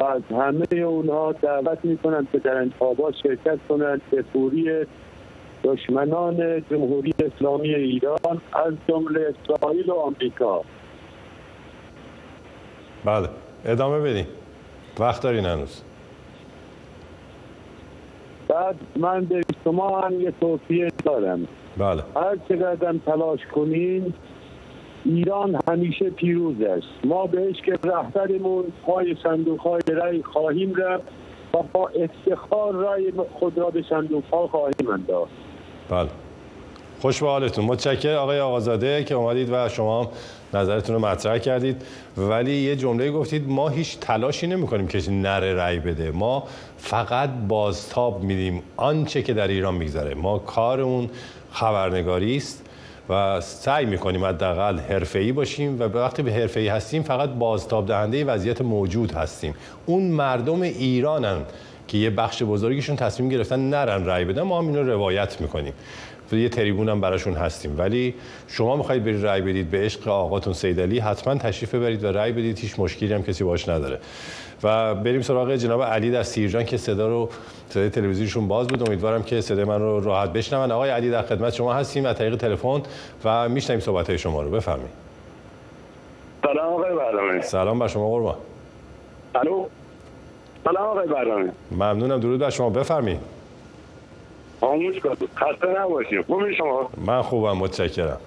و 0.00 0.04
از 0.04 0.22
همه 0.30 0.80
اونها 0.80 1.32
دعوت 1.32 1.78
می‌کنم 1.84 2.28
که 2.32 2.38
در 2.38 2.56
انتخابات 2.56 3.14
شرکت 3.22 3.58
کنند 3.68 4.00
به 4.10 4.22
پوری 4.22 4.86
دشمنان 5.64 6.62
جمهوری 6.70 7.14
اسلامی 7.24 7.74
ایران 7.74 8.40
از 8.52 8.74
جمله 8.88 9.34
اسرائیل 9.44 9.90
و 9.90 9.94
آمریکا. 9.94 10.62
بله 13.04 13.28
ادامه 13.64 14.00
بدین. 14.00 14.26
وقت 15.00 15.22
دارین 15.22 15.44
هنوز. 15.44 15.82
بعد 18.48 18.76
من 18.96 19.24
به 19.24 19.42
شما 19.68 20.00
هم 20.00 20.20
یه 20.20 20.32
توصیه 20.40 20.88
دارم. 21.04 21.48
بله. 21.76 22.02
هر 22.16 22.36
چقدر 22.48 22.94
تلاش 23.06 23.40
کنین 23.54 24.14
ایران 25.04 25.60
همیشه 25.68 26.10
پیروز 26.10 26.60
است. 26.60 26.86
ما 27.04 27.26
بهش 27.26 27.56
که 27.60 27.78
رهبرمون 27.84 28.64
پای 28.86 29.16
صندوق 29.22 29.60
های 29.60 29.80
رای 29.88 30.22
خواهیم 30.22 30.74
رفت 30.74 31.04
و 31.54 31.58
با 31.72 31.88
افتخار 31.88 32.72
رای 32.72 33.12
خود 33.32 33.58
را 33.58 33.70
به 33.70 33.84
صندوق 33.90 34.24
ها 34.32 34.46
خواهیم 34.46 34.90
انداخت. 34.92 35.32
بله. 35.90 36.08
خوش 37.00 37.22
به 37.22 37.28
حالتون 37.28 37.64
متشکر 37.64 38.14
آقای 38.14 38.40
آقازاده 38.40 39.04
که 39.04 39.14
اومدید 39.14 39.48
و 39.52 39.68
شما 39.68 40.02
هم 40.02 40.08
نظرتون 40.54 40.94
رو 40.94 41.06
مطرح 41.06 41.38
کردید. 41.38 41.82
ولی 42.16 42.54
یه 42.54 42.76
جمله 42.76 43.10
گفتید 43.10 43.48
ما 43.48 43.68
هیچ 43.68 43.98
تلاشی 43.98 44.46
نمی 44.46 44.66
کنیم 44.66 44.86
که 44.86 45.10
نره 45.10 45.54
رأی 45.54 45.78
بده. 45.78 46.10
ما 46.10 46.44
فقط 46.78 47.30
بازتاب 47.48 48.22
میدیم 48.22 48.62
آنچه 48.76 49.22
که 49.22 49.34
در 49.34 49.48
ایران 49.48 49.74
میگذره. 49.74 50.14
ما 50.14 50.38
کارمون 50.38 51.10
خبرنگاری 51.52 52.36
است 52.36 52.64
و 53.10 53.40
سعی 53.40 53.86
می‌کنیم 53.86 54.24
حداقل 54.24 54.78
حرفه‌ای 54.78 55.32
باشیم 55.32 55.80
و 55.80 55.82
وقتی 55.82 56.22
به 56.22 56.32
حرفه‌ای 56.32 56.68
هستیم 56.68 57.02
فقط 57.02 57.30
بازتاب 57.30 57.86
دهنده 57.86 58.24
وضعیت 58.24 58.60
موجود 58.60 59.12
هستیم. 59.12 59.54
اون 59.86 60.02
مردم 60.02 60.62
ایرانن 60.62 61.38
که 61.88 61.98
یه 61.98 62.10
بخش 62.10 62.42
بزرگیشون 62.42 62.96
تصمیم 62.96 63.28
گرفتن 63.28 63.60
نرن 63.60 64.06
رأی 64.06 64.24
بدن 64.24 64.42
ما 64.42 64.58
هم 64.58 64.66
اینو 64.66 64.82
روایت 64.82 65.40
می‌کنیم. 65.40 65.72
یه 66.36 66.48
تریبون 66.48 66.88
هم 66.88 67.00
براشون 67.00 67.34
هستیم. 67.34 67.78
ولی 67.78 68.14
شما 68.48 68.76
می‌خواید 68.76 69.04
برید 69.04 69.26
رأی 69.26 69.40
بدید 69.40 69.70
به 69.70 69.78
عشق 69.78 70.08
آقاتون 70.08 70.52
سیدعلی 70.52 70.98
حتما 70.98 71.34
تشریف 71.34 71.74
ببرید 71.74 72.04
و 72.04 72.06
رأی 72.06 72.32
بدید 72.32 72.58
هیچ 72.58 72.78
مشکلی 72.78 73.14
هم 73.14 73.22
کسی 73.22 73.44
باش 73.44 73.68
نداره. 73.68 73.98
و 74.62 74.94
بریم 74.94 75.22
سراغ 75.22 75.54
جناب 75.54 75.82
علی 75.82 76.10
در 76.10 76.22
سیرجان 76.22 76.64
که 76.64 76.76
صدا 76.76 77.08
رو 77.08 77.28
صدای 77.68 77.90
تلویزیونشون 77.90 78.48
باز 78.48 78.66
بود. 78.66 78.88
امیدوارم 78.88 79.22
که 79.22 79.40
صدای 79.40 79.64
من 79.64 79.80
رو 79.80 80.00
راحت 80.00 80.32
بشنون. 80.32 80.70
آقای 80.70 80.90
علی 80.90 81.10
در 81.10 81.22
خدمت 81.22 81.54
شما 81.54 81.74
هستیم 81.74 82.06
از 82.06 82.16
طریق 82.16 82.36
تلفن 82.36 82.82
و 83.24 83.48
میشنویم 83.48 83.80
صحبت 83.80 84.08
های 84.08 84.18
شما 84.18 84.42
رو. 84.42 84.50
بفرمایید. 84.50 84.90
سلام 86.42 86.72
آقای 86.72 86.94
برنامه. 86.96 87.42
سلام 87.42 87.78
بر 87.78 87.88
شما 87.88 88.08
قربان. 88.08 88.36
الو؟ 89.34 89.66
سلام 90.64 90.84
آقای 90.84 91.06
برنامه. 91.06 91.52
ممنونم. 91.70 92.20
درود 92.20 92.40
بر 92.40 92.50
شما. 92.50 92.70
بفرمایید. 92.70 93.37
خاموش 94.60 94.98
کن. 95.00 95.14
خسته 95.36 95.66
نباشید 95.80 96.26
خوبی 96.26 96.54
شما؟ 96.54 96.90
من 97.06 97.22
خوبم 97.22 97.56
متشکرم. 97.56 98.20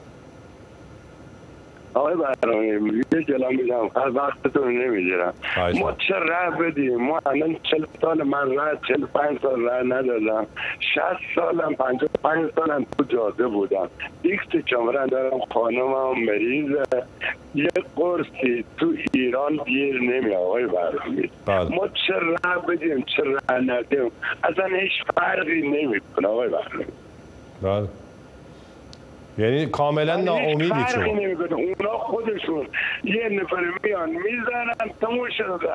آقای 1.93 2.15
برنامه 2.15 2.67
یه 3.13 3.23
جلال 3.23 3.55
میدم. 3.55 3.89
هر 3.95 4.11
وقتتون 4.15 4.77
نمی‌گیرم. 4.77 5.33
ما. 5.79 5.91
چه 5.91 6.15
ره 6.15 6.49
بدیم؟ 6.49 7.01
ما 7.01 7.19
الان 7.25 7.55
چل 7.63 7.85
سال 8.01 8.23
من 8.23 8.51
ره 8.51 8.77
چل 8.87 9.05
پنج 9.05 9.39
سال 9.41 9.61
ره 9.65 9.83
ندادم. 9.83 10.47
شست 10.79 11.35
سالم 11.35 11.75
پنج 11.75 11.99
پنج 12.23 12.51
سالم 12.55 12.85
تو 12.97 13.03
جاده 13.03 13.47
بودم. 13.47 13.89
دیکت 14.21 14.65
چمرن 14.65 15.05
دارم 15.05 15.39
خانمم 15.53 16.25
مریضه. 16.25 16.83
یه 17.55 17.69
قرصی 17.95 18.65
تو 18.77 18.93
ایران 19.13 19.57
گیر 19.65 20.01
نمی 20.01 20.35
آقای 20.35 20.65
برنامه 20.65 21.29
بله. 21.45 21.75
ما 21.75 21.87
چه 21.87 22.13
ره 22.13 22.57
بدیم؟ 22.67 23.01
چه 23.17 23.23
ره 23.23 23.61
ندیم؟ 23.61 24.11
اصلا 24.43 24.65
هیچ 24.65 24.91
فرقی 25.15 25.61
نمی‌کنه 25.61 26.27
آقای 26.27 26.49
برنامه 26.49 26.85
بله. 27.61 27.87
یعنی 29.37 29.65
کاملا 29.65 30.17
فرقی 30.17 30.69
شما 30.93 31.05
نمی‌کنه. 31.05 31.53
اونا 31.53 31.97
خودشون 31.97 32.67
یه 33.03 33.29
نفر 33.29 33.63
میان 33.83 34.09
می‌زنن 34.09 34.93
تموم 35.01 35.29
شده. 35.37 35.73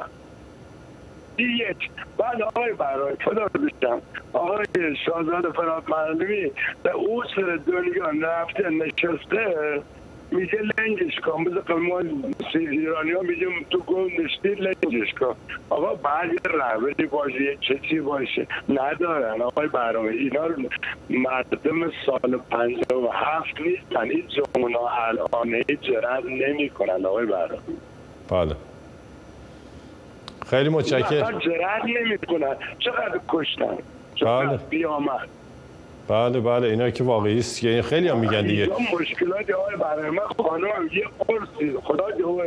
یک 1.38 1.90
بعد 2.18 2.42
آقای 2.42 2.72
برای 2.72 3.16
خدا 3.24 3.44
بشم 3.44 4.02
آقای 4.32 4.66
شاهزاده 5.06 5.52
فراد 5.52 5.84
معلمی 5.88 6.52
به 6.82 6.90
او 6.90 7.22
سر 7.36 7.58
دنیا 7.66 8.28
رفته 8.28 8.68
نشسته. 8.70 9.82
میگه 10.30 10.58
لنگش 10.78 11.20
کن. 11.20 11.44
بذار 11.44 11.78
ما 11.78 12.02
ایرانی 12.54 13.12
ها 13.12 13.20
میگیم 13.20 13.66
تو 13.70 13.78
گم 13.78 14.24
نشتی 14.24 14.48
لنگش 14.48 15.14
کن. 15.20 15.36
آقا 15.70 15.94
بعد 15.94 16.32
یه 16.32 16.38
رهبری 16.44 17.06
باشه 17.06 17.42
یه 17.42 17.58
چیزی 17.60 18.00
باشه. 18.00 18.46
ندارن. 18.68 19.42
آقای 19.42 19.68
برنامه 19.68 20.10
اینا 20.10 20.46
رو 20.46 20.62
مردم 21.10 21.92
سال 22.06 22.36
پنجاه 22.50 23.04
و 23.04 23.08
هفت 23.12 23.60
نیستن. 23.60 24.10
این 24.10 24.24
جمعونا 24.28 24.88
الان 24.88 25.62
جرد 25.82 26.26
نمی 26.26 26.68
کنن 26.68 27.06
آقای 27.06 27.26
برنامه. 27.26 27.62
بله. 28.30 28.56
خیلی 30.50 30.68
متشکر 30.68 31.14
اصلا 31.14 31.38
جرد 31.38 31.82
نمی 31.84 32.18
کنن 32.18 32.56
چقدر 32.78 33.20
کشتن؟ 33.28 33.66
بله. 33.66 33.78
چقدر 34.14 34.56
بیامد 34.56 35.28
بله 36.08 36.40
بله 36.40 36.68
اینا 36.68 36.90
که 36.90 37.04
واقعی 37.04 37.38
است. 37.38 37.64
یعنی 37.64 37.82
خیلی 37.82 38.08
هم 38.08 38.18
میگن 38.18 38.42
دیگه. 38.46 38.68
مشکلات 39.00 39.50
آقای 39.50 39.76
برای 39.76 40.10
من 40.10 40.22
خانم 40.48 40.90
یه 40.92 41.04
قرصی. 41.28 41.72
خدا 41.84 42.04
جو 42.18 42.40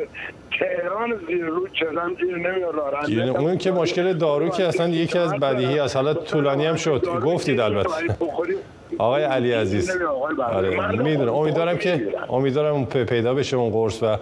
تهران 0.59 1.19
زیر 1.27 1.45
رو 1.45 1.67
چرم 1.67 2.15
زیر 2.21 2.37
نمیاد 2.37 3.09
یعنی 3.09 3.29
اون 3.29 3.57
که 3.57 3.71
مشکل 3.71 4.13
دارو 4.13 4.49
که 4.49 4.67
اصلا 4.67 4.87
یکی 4.89 5.17
از 5.17 5.33
بدیهی 5.33 5.79
از 5.79 5.95
حالا 5.95 6.13
طولانی 6.13 6.65
هم 6.65 6.75
شد. 6.75 7.05
گفتید 7.23 7.59
البته. 7.59 7.89
آقای 8.97 9.23
علی 9.23 9.51
عزیز. 9.51 9.91
آره 10.51 11.01
می‌دونم. 11.01 11.33
امیدوارم 11.33 11.77
که 11.77 12.07
امیدوارم 12.29 12.85
پیدا 12.85 13.33
بشه 13.33 13.57
اون 13.57 13.71
قرص 13.71 14.03
و 14.03 14.17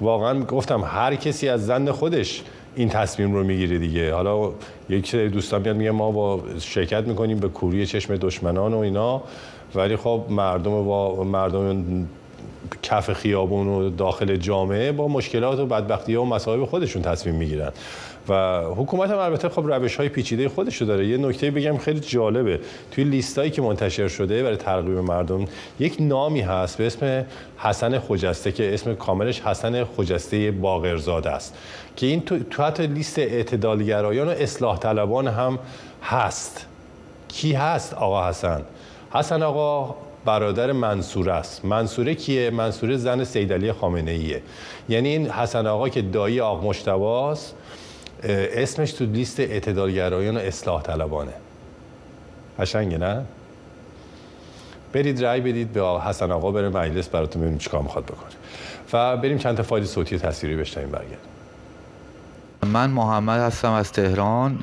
واقعا 0.00 0.40
گفتم 0.40 0.80
هر 0.86 1.14
کسی 1.14 1.48
از 1.48 1.66
زن 1.66 1.90
خودش 1.90 2.42
این 2.78 2.88
تصمیم 2.88 3.34
رو 3.34 3.44
می‌گیره 3.44 3.78
دیگه. 3.78 4.14
حالا 4.14 4.50
یک 4.88 5.14
دوستان 5.14 5.62
میاد 5.62 5.76
میگه 5.76 5.90
ما 5.90 6.10
با 6.10 6.42
شرکت 6.60 7.04
می‌کنیم 7.04 7.38
به 7.38 7.48
کوری 7.48 7.86
چشم 7.86 8.16
دشمنان 8.16 8.74
و 8.74 8.78
اینا. 8.78 9.22
ولی 9.74 9.96
خب 9.96 10.24
مردم 10.28 10.84
با 10.84 11.24
مردم 11.24 11.84
کف 12.82 13.12
خیابون 13.12 13.68
و 13.68 13.90
داخل 13.90 14.36
جامعه 14.36 14.92
با 14.92 15.08
مشکلات 15.08 15.58
و 15.58 15.66
بدبختی 15.66 16.14
و 16.14 16.24
مصائب 16.24 16.64
خودشون 16.64 17.02
تصمیم 17.02 17.34
می‌گیرن. 17.34 17.72
و 18.28 18.62
حکومت 18.62 19.10
هم 19.10 19.18
البته 19.18 19.48
خب 19.48 19.66
روش 19.66 19.96
های 19.96 20.08
پیچیده 20.08 20.48
خودش 20.48 20.76
رو 20.76 20.86
داره. 20.86 21.06
یه 21.06 21.16
نکته 21.16 21.50
بگم 21.50 21.78
خیلی 21.78 22.00
جالبه. 22.00 22.60
توی 22.90 23.04
لیستایی 23.04 23.50
که 23.50 23.62
منتشر 23.62 24.08
شده 24.08 24.42
برای 24.42 24.56
ترغیب 24.56 24.98
مردم 24.98 25.44
یک 25.80 25.96
نامی 26.00 26.40
هست 26.40 26.78
به 26.78 26.86
اسم 26.86 27.24
حسن 27.58 27.98
خجسته 27.98 28.52
که 28.52 28.74
اسم 28.74 28.94
کاملش 28.94 29.40
حسن 29.40 29.84
خجسته 29.84 30.50
باقرزاده 30.50 31.30
است. 31.30 31.54
که 31.96 32.06
این 32.06 32.20
تو, 32.20 32.38
تو 32.38 32.62
حتی 32.62 32.86
لیست 32.86 33.18
اعتدالگرایان 33.18 34.28
و 34.28 34.30
اصلاح 34.30 34.78
طلبان 34.78 35.28
هم 35.28 35.58
هست. 36.02 36.66
کی 37.28 37.52
هست؟ 37.52 37.94
آقا 37.94 38.28
حسن. 38.28 38.62
حسن 39.10 39.42
آقا 39.42 39.94
برادر 40.24 40.72
منصور 40.72 41.30
است. 41.30 41.64
منصوره 41.64 42.14
کیه؟ 42.14 42.50
منصوره 42.50 42.96
زن 42.96 43.24
سیدعلی 43.24 43.72
خامنه 43.72 44.10
ایه 44.10 44.42
یعنی 44.88 45.08
این 45.08 45.30
حسن 45.30 45.66
آقا 45.66 45.88
که 45.88 46.02
دایی 46.02 46.40
آق 46.40 46.64
مشتباست 46.64 47.54
اسمش 48.22 48.92
تو 48.92 49.04
لیست 49.04 49.40
اعتدالگرایان 49.40 50.36
و 50.36 50.40
اصلاح 50.40 50.82
طلبانه. 50.82 51.32
قشنگه 52.58 52.98
نه؟ 52.98 53.24
برید 54.92 55.24
رأی 55.24 55.40
بدید 55.40 55.72
به 55.72 56.00
حسن 56.00 56.30
آقا 56.30 56.50
بره 56.50 56.68
مجلس 56.68 57.08
براتون 57.08 57.42
ببینیم 57.42 57.58
چیکار 57.58 57.82
می‌خواد 57.82 58.04
بکنه. 58.04 58.30
و 58.92 59.16
بریم 59.16 59.38
چند 59.38 59.56
تا 59.56 59.62
فایل 59.62 59.84
صوتی 59.84 60.18
تصویری 60.18 60.56
بشنویم 60.56 60.90
برگردیم. 60.90 61.18
من 62.66 62.90
محمد 62.90 63.40
هستم 63.40 63.72
از 63.72 63.92
تهران 63.92 64.56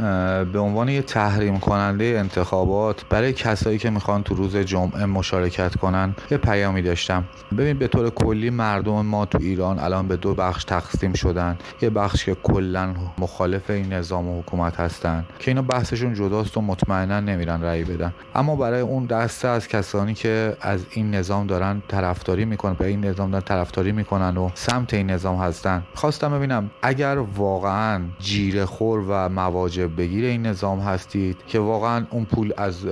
به 0.53 0.59
عنوان 0.59 0.89
یه 0.89 1.01
تحریم 1.01 1.59
کننده 1.59 2.15
انتخابات 2.19 3.05
برای 3.09 3.33
کسایی 3.33 3.77
که 3.77 3.89
می‌خوان 3.89 4.23
تو 4.23 4.35
روز 4.35 4.57
جمعه 4.57 5.05
مشارکت 5.05 5.77
کنن 5.77 6.15
یه 6.31 6.37
پیامی 6.37 6.81
داشتم. 6.81 7.23
ببین 7.57 7.77
به 7.77 7.87
طور 7.87 8.09
کلی 8.09 8.49
مردم 8.49 9.05
ما 9.05 9.25
تو 9.25 9.37
ایران 9.41 9.79
الان 9.79 10.07
به 10.07 10.17
دو 10.17 10.35
بخش 10.35 10.63
تقسیم 10.63 11.13
شدن. 11.13 11.57
یه 11.81 11.89
بخش 11.89 12.25
که 12.25 12.35
کلا 12.43 12.93
مخالف 13.17 13.69
این 13.69 13.93
نظام 13.93 14.27
و 14.27 14.41
حکومت 14.41 14.79
هستن 14.79 15.25
که 15.39 15.51
اینا 15.51 15.61
بحثشون 15.61 16.13
جداست 16.13 16.57
و 16.57 16.61
مطمئنا 16.61 17.19
نمیرن 17.19 17.61
رأی 17.61 17.83
بدن. 17.83 18.13
اما 18.35 18.55
برای 18.55 18.81
اون 18.81 19.05
دسته 19.05 19.47
از 19.47 19.67
کسانی 19.67 20.13
که 20.13 20.57
از 20.61 20.85
این 20.89 21.15
نظام 21.15 21.47
دارن 21.47 21.81
طرفداری 21.87 22.45
می‌کنن 22.45 22.73
به 22.73 22.87
این 22.87 23.05
نظام 23.05 23.31
دارن 23.31 23.43
طرفداری 23.43 23.91
می‌کنن 23.91 24.37
و 24.37 24.49
سمت 24.53 24.93
این 24.93 25.11
نظام 25.11 25.37
هستن 25.39 25.83
خواستم 25.93 26.37
ببینم 26.37 26.71
اگر 26.81 27.17
واقعا 27.17 27.84
جیره 28.19 28.65
خور 28.65 28.99
و 29.07 29.29
مواجب 29.29 29.97
بگیر 29.97 30.25
این 30.25 30.45
نظام 30.45 30.79
هستید 30.79 31.37
که 31.47 31.59
واقعا 31.59 32.05
اون 32.09 32.25
پول 32.25 32.53
از 32.57 32.85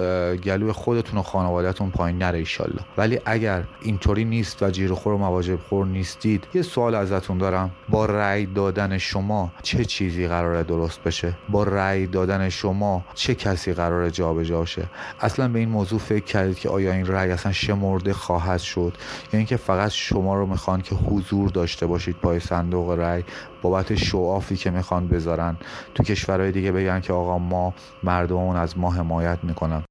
گلوی 0.43 0.71
خودتون 0.71 1.19
و 1.19 1.23
خانوادهتون 1.23 1.89
پایین 1.89 2.17
نره 2.17 2.37
ایشالله. 2.37 2.81
ولی 2.97 3.19
اگر 3.25 3.63
اینطوری 3.81 4.25
نیست 4.25 4.63
و 4.63 4.69
جیره 4.69 4.95
خور 4.95 5.13
و 5.13 5.17
مواجب 5.17 5.59
خور 5.69 5.85
نیستید 5.85 6.47
یه 6.53 6.61
سوال 6.61 6.95
ازتون 6.95 7.37
دارم. 7.37 7.71
با 7.89 8.05
رأی 8.05 8.45
دادن 8.45 8.97
شما 8.97 9.51
چه 9.63 9.85
چیزی 9.85 10.27
قراره 10.27 10.63
درست 10.63 11.03
بشه؟ 11.03 11.37
با 11.49 11.63
رأی 11.63 12.07
دادن 12.07 12.49
شما 12.49 13.05
چه 13.13 13.35
کسی 13.35 13.73
قراره 13.73 14.11
جابجا 14.11 14.65
شه؟ 14.65 14.85
اصلا 15.19 15.47
به 15.47 15.59
این 15.59 15.69
موضوع 15.69 15.99
فکر 15.99 16.25
کردید 16.25 16.59
که 16.59 16.69
آیا 16.69 16.93
این 16.93 17.05
رأی 17.05 17.31
اصلا 17.31 17.51
شمرده 17.51 18.13
خواهد 18.13 18.59
شد؟ 18.59 18.93
یا 19.33 19.37
اینکه 19.37 19.57
فقط 19.57 19.91
شما 19.91 20.35
رو 20.35 20.45
می‌خوان 20.45 20.81
که 20.81 20.95
حضور 20.95 21.49
داشته 21.49 21.85
باشید 21.85 22.15
پای 22.15 22.39
صندوق 22.39 22.89
رأی 22.91 23.23
بابت 23.63 23.95
شوافی 23.95 24.55
که 24.55 24.71
می‌خوان 24.71 25.07
بذارن 25.07 25.57
تو 25.95 26.03
کشورهای 26.03 26.51
دیگه 26.51 26.71
بگن 26.71 26.99
که 26.99 27.13
آقا 27.13 27.37
ما 27.37 27.73
مردمون 28.03 28.55
از 28.55 28.77
ما 28.77 28.91
حمایت 28.91 29.39
می‌کنن. 29.43 29.83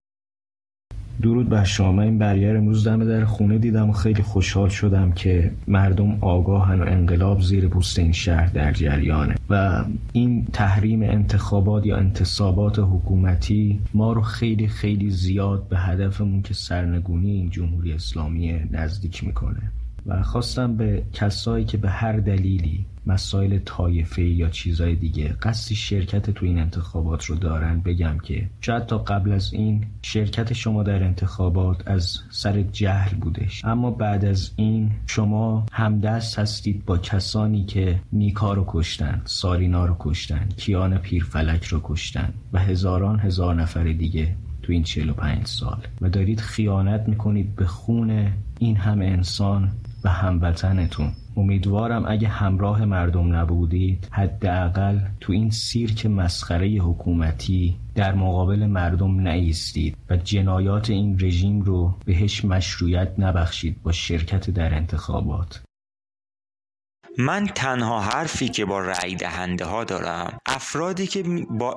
درود 1.22 1.48
بر 1.48 1.64
شما. 1.64 2.02
این 2.02 2.18
برگر 2.18 2.56
امروز 2.56 2.88
دم 2.88 3.04
در 3.04 3.24
خونه 3.24 3.58
دیدم 3.58 3.90
و 3.90 3.92
خیلی 3.92 4.22
خوشحال 4.22 4.68
شدم 4.68 5.12
که 5.12 5.52
مردم 5.68 6.18
آگاهن 6.20 6.80
و 6.80 6.84
انقلاب 6.86 7.40
زیر 7.40 7.68
پوست 7.68 7.98
این 7.98 8.12
شهر 8.12 8.46
در 8.46 8.72
جریانه 8.72 9.34
و 9.50 9.84
این 10.12 10.46
تحریم 10.52 11.02
انتخابات 11.02 11.86
یا 11.86 11.96
انتصابات 11.96 12.78
حکومتی 12.78 13.80
ما 13.94 14.12
رو 14.12 14.22
خیلی 14.22 14.68
خیلی 14.68 15.10
زیاد 15.10 15.68
به 15.68 15.78
هدفمون 15.78 16.42
که 16.42 16.54
سرنگونی 16.54 17.30
این 17.30 17.50
جمهوری 17.50 17.92
اسلامی 17.92 18.60
نزدیک 18.70 19.24
می‌کنه. 19.24 19.72
و 20.06 20.22
خواستم 20.22 20.76
به 20.76 21.02
کسایی 21.12 21.64
که 21.64 21.76
به 21.76 21.90
هر 21.90 22.12
دلیلی 22.12 22.86
مسائل 23.06 23.58
طایفه 23.64 24.22
یا 24.22 24.48
چیزای 24.48 24.94
دیگه 24.94 25.28
قصدی 25.28 25.74
شرکت 25.74 26.30
تو 26.30 26.46
این 26.46 26.58
انتخابات 26.58 27.24
رو 27.24 27.36
دارن 27.36 27.80
بگم 27.80 28.18
که 28.18 28.48
شاید 28.60 28.86
تا 28.86 28.98
قبل 28.98 29.32
از 29.32 29.52
این 29.52 29.84
شرکت 30.02 30.52
شما 30.52 30.82
در 30.82 31.02
انتخابات 31.02 31.88
از 31.88 32.18
سر 32.30 32.62
جهل 32.62 33.16
بودش. 33.16 33.64
اما 33.64 33.90
بعد 33.90 34.24
از 34.24 34.50
این 34.56 34.90
شما 35.06 35.66
همدست 35.72 36.38
هستید 36.38 36.84
با 36.84 36.98
کسانی 36.98 37.64
که 37.64 38.00
نیکا 38.12 38.52
رو 38.52 38.64
کشتن 38.68 39.22
سارینا 39.24 39.86
رو 39.86 39.96
کشتن 39.98 40.48
کیان 40.56 40.98
پیرفلک 40.98 41.64
رو 41.64 41.80
کشتن 41.84 42.32
و 42.52 42.58
هزاران 42.58 43.20
هزار 43.20 43.54
نفر 43.54 43.84
دیگه 43.84 44.36
تو 44.62 44.72
این 44.72 44.82
45 44.82 45.46
سال. 45.46 45.78
و 46.00 46.08
دارید 46.08 46.40
خیانت 46.40 47.08
می‌کنید 47.08 47.56
به 47.56 47.66
خون 47.66 48.32
این 48.58 48.76
همه 48.76 49.04
انسان 49.04 49.70
و 50.04 50.08
هموطنتون 50.08 51.12
امیدوارم 51.36 52.04
اگه 52.08 52.28
همراه 52.28 52.84
مردم 52.84 53.36
نبودید 53.36 54.08
حداقل 54.10 54.98
تو 55.20 55.32
این 55.32 55.50
سیرک 55.50 56.06
مسخره 56.06 56.68
حکومتی 56.68 57.76
در 57.94 58.14
مقابل 58.14 58.66
مردم 58.66 59.20
نایستید 59.20 59.96
و 60.10 60.16
جنایات 60.16 60.90
این 60.90 61.18
رژیم 61.20 61.62
رو 61.62 61.94
بهش 62.04 62.44
مشروعیت 62.44 63.12
نبخشید 63.18 63.82
با 63.82 63.92
شرکت 63.92 64.50
در 64.50 64.74
انتخابات. 64.74 65.62
من 67.18 67.46
تنها 67.46 68.00
حرفی 68.00 68.48
که 68.48 68.64
با 68.64 68.80
رأی 68.80 69.14
دهنده 69.14 69.64
ها 69.64 69.84
دارم 69.84 70.38
افرادی 70.46 71.06
که 71.06 71.22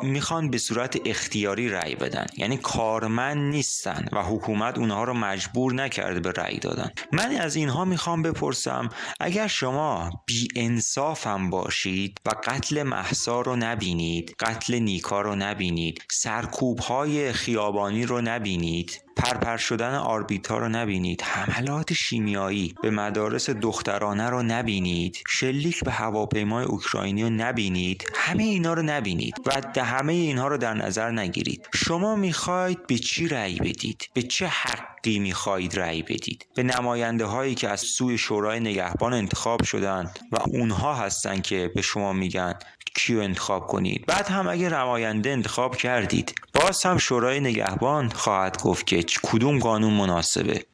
می‌خوان 0.03 0.49
به 0.49 0.57
صورت 0.57 0.97
اختیاری 1.05 1.69
رأی 1.69 1.95
بدن. 1.95 2.25
یعنی 2.37 2.57
کارمند 2.57 3.37
نیستن 3.37 4.05
و 4.11 4.23
حکومت 4.23 4.77
اونها 4.77 5.03
رو 5.03 5.13
مجبور 5.13 5.73
نکرده 5.73 6.19
به 6.19 6.31
رأی 6.31 6.59
دادن. 6.59 6.91
من 7.11 7.31
از 7.31 7.55
اینها 7.55 7.85
می‌خوام 7.85 8.21
بپرسم 8.21 8.89
اگر 9.19 9.47
شما 9.47 10.23
بی 10.25 10.47
انصافم 10.55 11.49
باشید 11.49 12.21
و 12.25 12.31
قتل 12.43 12.83
محسا 12.83 13.41
رو 13.41 13.55
نبینید 13.55 14.35
قتل 14.39 14.79
نیکا 14.79 15.21
رو 15.21 15.35
نبینید 15.35 16.01
سرکوب 16.11 16.79
های 16.79 17.33
خیابانی 17.33 18.05
رو 18.05 18.21
نبینید 18.21 19.04
پرپر 19.15 19.57
شدن 19.57 19.93
آربیتا 19.95 20.57
رو 20.57 20.69
نبینید. 20.69 21.21
حملات 21.21 21.93
شیمیایی 21.93 22.75
به 22.81 22.89
مدارس 22.91 23.49
دخترانه 23.49 24.29
رو 24.29 24.43
نبینید. 24.43 25.17
شلیک 25.27 25.83
به 25.83 25.91
هواپیمای 25.91 26.65
اوکراینی 26.65 27.23
رو 27.23 27.29
نبینید. 27.29 28.05
همه 28.15 28.43
اینا 28.43 28.73
رو 28.73 28.81
نبینید 28.81 29.35
و 29.45 29.81
همه 29.81 30.13
اینها 30.13 30.47
رو 30.47 30.57
در 30.57 30.73
نظر 30.73 31.11
نگیرید. 31.11 31.67
شما 31.73 32.15
می‌خواید 32.15 32.87
به 32.87 32.97
چی 32.97 33.27
رأی 33.27 33.55
بدید؟ 33.55 34.09
به 34.13 34.21
چه 34.21 34.47
حقی 34.47 35.19
می‌خواهید 35.19 35.79
رأی 35.79 36.01
بدید؟ 36.01 36.47
به 36.55 36.63
نماینده 36.63 37.25
هایی 37.25 37.55
که 37.55 37.69
از 37.69 37.79
سوی 37.79 38.17
شورای 38.17 38.59
نگهبان 38.59 39.13
انتخاب 39.13 39.63
شدن 39.63 40.11
و 40.31 40.37
اونها 40.47 40.93
هستن 40.93 41.41
که 41.41 41.71
به 41.75 41.81
شما 41.81 42.13
میگن. 42.13 42.53
کیو 42.95 43.19
انتخاب 43.19 43.67
کنید. 43.67 44.05
بعد 44.05 44.27
هم 44.27 44.47
اگه 44.47 44.69
نماینده 44.69 45.29
انتخاب 45.29 45.75
کردید. 45.75 46.35
باز 46.53 46.85
هم 46.85 46.97
شورای 46.97 47.39
نگهبان 47.39 48.09
خواهد 48.09 48.61
گفت 48.61 48.87
که 48.87 49.03
کدوم 49.23 49.59
قانون 49.59 49.93
مناسبه. 49.93 50.65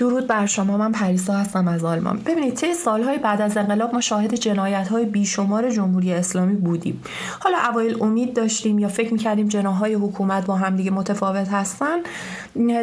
درود 0.00 0.26
بر 0.26 0.46
شما 0.46 0.76
من 0.76 0.92
پریسا 0.92 1.32
هستم 1.32 1.68
از 1.68 1.84
آلمان. 1.84 2.18
ببینید 2.26 2.54
طی 2.54 2.74
سالهای 2.74 3.18
بعد 3.18 3.40
از 3.40 3.56
انقلاب 3.56 3.94
ما 3.94 4.00
شاهد 4.00 4.34
جنایت 4.34 4.88
های 4.88 5.04
بیشمار 5.04 5.70
جمهوری 5.70 6.12
اسلامی 6.12 6.56
بودیم. 6.56 7.02
حالا 7.40 7.58
اوایل 7.70 8.02
امید 8.02 8.36
داشتیم 8.36 8.78
یا 8.78 8.88
فکر 8.88 9.12
می‌کردیم 9.12 9.48
جناهای 9.48 9.94
حکومت 9.94 10.46
با 10.46 10.56
هم 10.56 10.76
دیگه 10.76 10.90
متفاوت 10.90 11.48
هستن. 11.48 11.96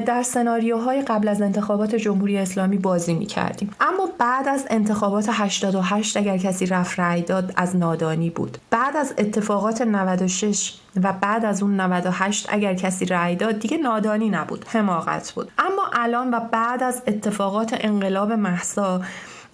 در 0.05 0.23
سناریوهای 0.23 1.01
قبل 1.01 1.27
از 1.27 1.41
انتخابات 1.41 1.95
جمهوری 1.95 2.37
اسلامی 2.37 2.77
بازی 2.77 3.13
می‌کردیم. 3.13 3.69
اما 3.79 4.09
بعد 4.17 4.47
از 4.47 4.65
انتخابات 4.69 5.29
88 5.31 6.17
اگر 6.17 6.37
کسی 6.37 6.65
رفت 6.65 6.99
رأی 6.99 7.21
داد 7.21 7.53
از 7.55 7.75
نادانی 7.75 8.29
بود. 8.29 8.57
بعد 8.69 8.97
از 8.97 9.13
اتفاقات 9.17 9.81
96 9.81 10.73
و 11.03 11.13
بعد 11.13 11.45
از 11.45 11.63
اون 11.63 11.79
98 11.79 12.47
اگر 12.49 12.73
کسی 12.73 13.05
رأی 13.05 13.35
داد 13.35 13.59
دیگه 13.59 13.77
نادانی 13.77 14.29
نبود 14.29 14.65
حماقت 14.67 15.31
بود. 15.31 15.51
اما 15.57 15.83
الان 15.93 16.33
و 16.33 16.39
بعد 16.39 16.83
از 16.83 17.01
اتفاقات 17.07 17.77
انقلاب 17.79 18.31
محسا 18.31 19.01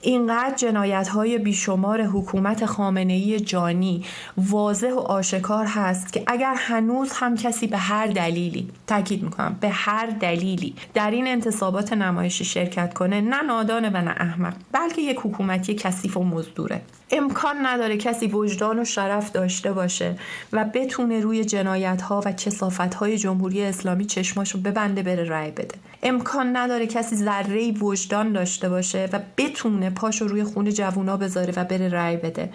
اینقدر 0.05 0.55
جنایت 0.55 1.07
های 1.07 1.37
بیشمار 1.37 2.01
حکومت 2.01 2.65
خامنه 2.65 3.39
جانی 3.39 4.05
واضح 4.37 4.91
و 4.91 4.99
آشکار 4.99 5.65
هست 5.65 6.13
که 6.13 6.23
اگر 6.27 6.53
هنوز 6.57 7.11
هم 7.13 7.37
کسی 7.37 7.67
به 7.67 7.77
هر 7.77 8.07
دلیلی 8.07 8.69
تاکید 8.87 9.23
می‌کنم 9.23 9.57
به 9.59 9.69
هر 9.69 10.05
دلیلی 10.05 10.75
در 10.93 11.11
این 11.11 11.27
انتصابات 11.27 11.93
نمایشی 11.93 12.45
شرکت 12.45 12.93
کنه 12.93 13.21
نه 13.21 13.41
نادانه 13.41 13.89
و 13.89 13.97
نه 13.97 14.11
احمق 14.17 14.53
بلکه 14.71 15.01
یک 15.01 15.19
حکومتی 15.19 15.75
کثیف 15.75 16.17
و 16.17 16.23
مزدوره. 16.23 16.81
امکان 17.15 17.65
نداره 17.65 17.97
کسی 17.97 18.27
وجدان 18.27 18.79
و 18.79 18.85
شرف 18.85 19.31
داشته 19.31 19.73
باشه 19.73 20.15
و 20.53 20.65
بتونه 20.73 21.19
روی 21.19 21.45
جنایت 21.45 22.01
ها 22.01 22.21
و 22.25 22.31
کسافت 22.31 22.93
های 22.93 23.17
جمهوری 23.17 23.63
اسلامی 23.63 24.05
چشماشو 24.05 24.57
ببنده 24.57 25.03
بره 25.03 25.23
رأی 25.23 25.51
بده. 25.51 25.75
امکان 26.03 26.57
نداره 26.57 26.87
کسی 26.87 27.15
ذره 27.15 27.71
وجدان 27.71 28.33
داشته 28.33 28.69
باشه 28.69 29.09
و 29.13 29.19
بتونه 29.37 29.89
پاشو 29.89 30.27
روی 30.27 30.43
خون 30.43 30.69
جوونا 30.69 31.17
بذاره 31.17 31.53
و 31.55 31.63
بره 31.63 31.89
رأی 31.89 32.17
بده. 32.17 32.49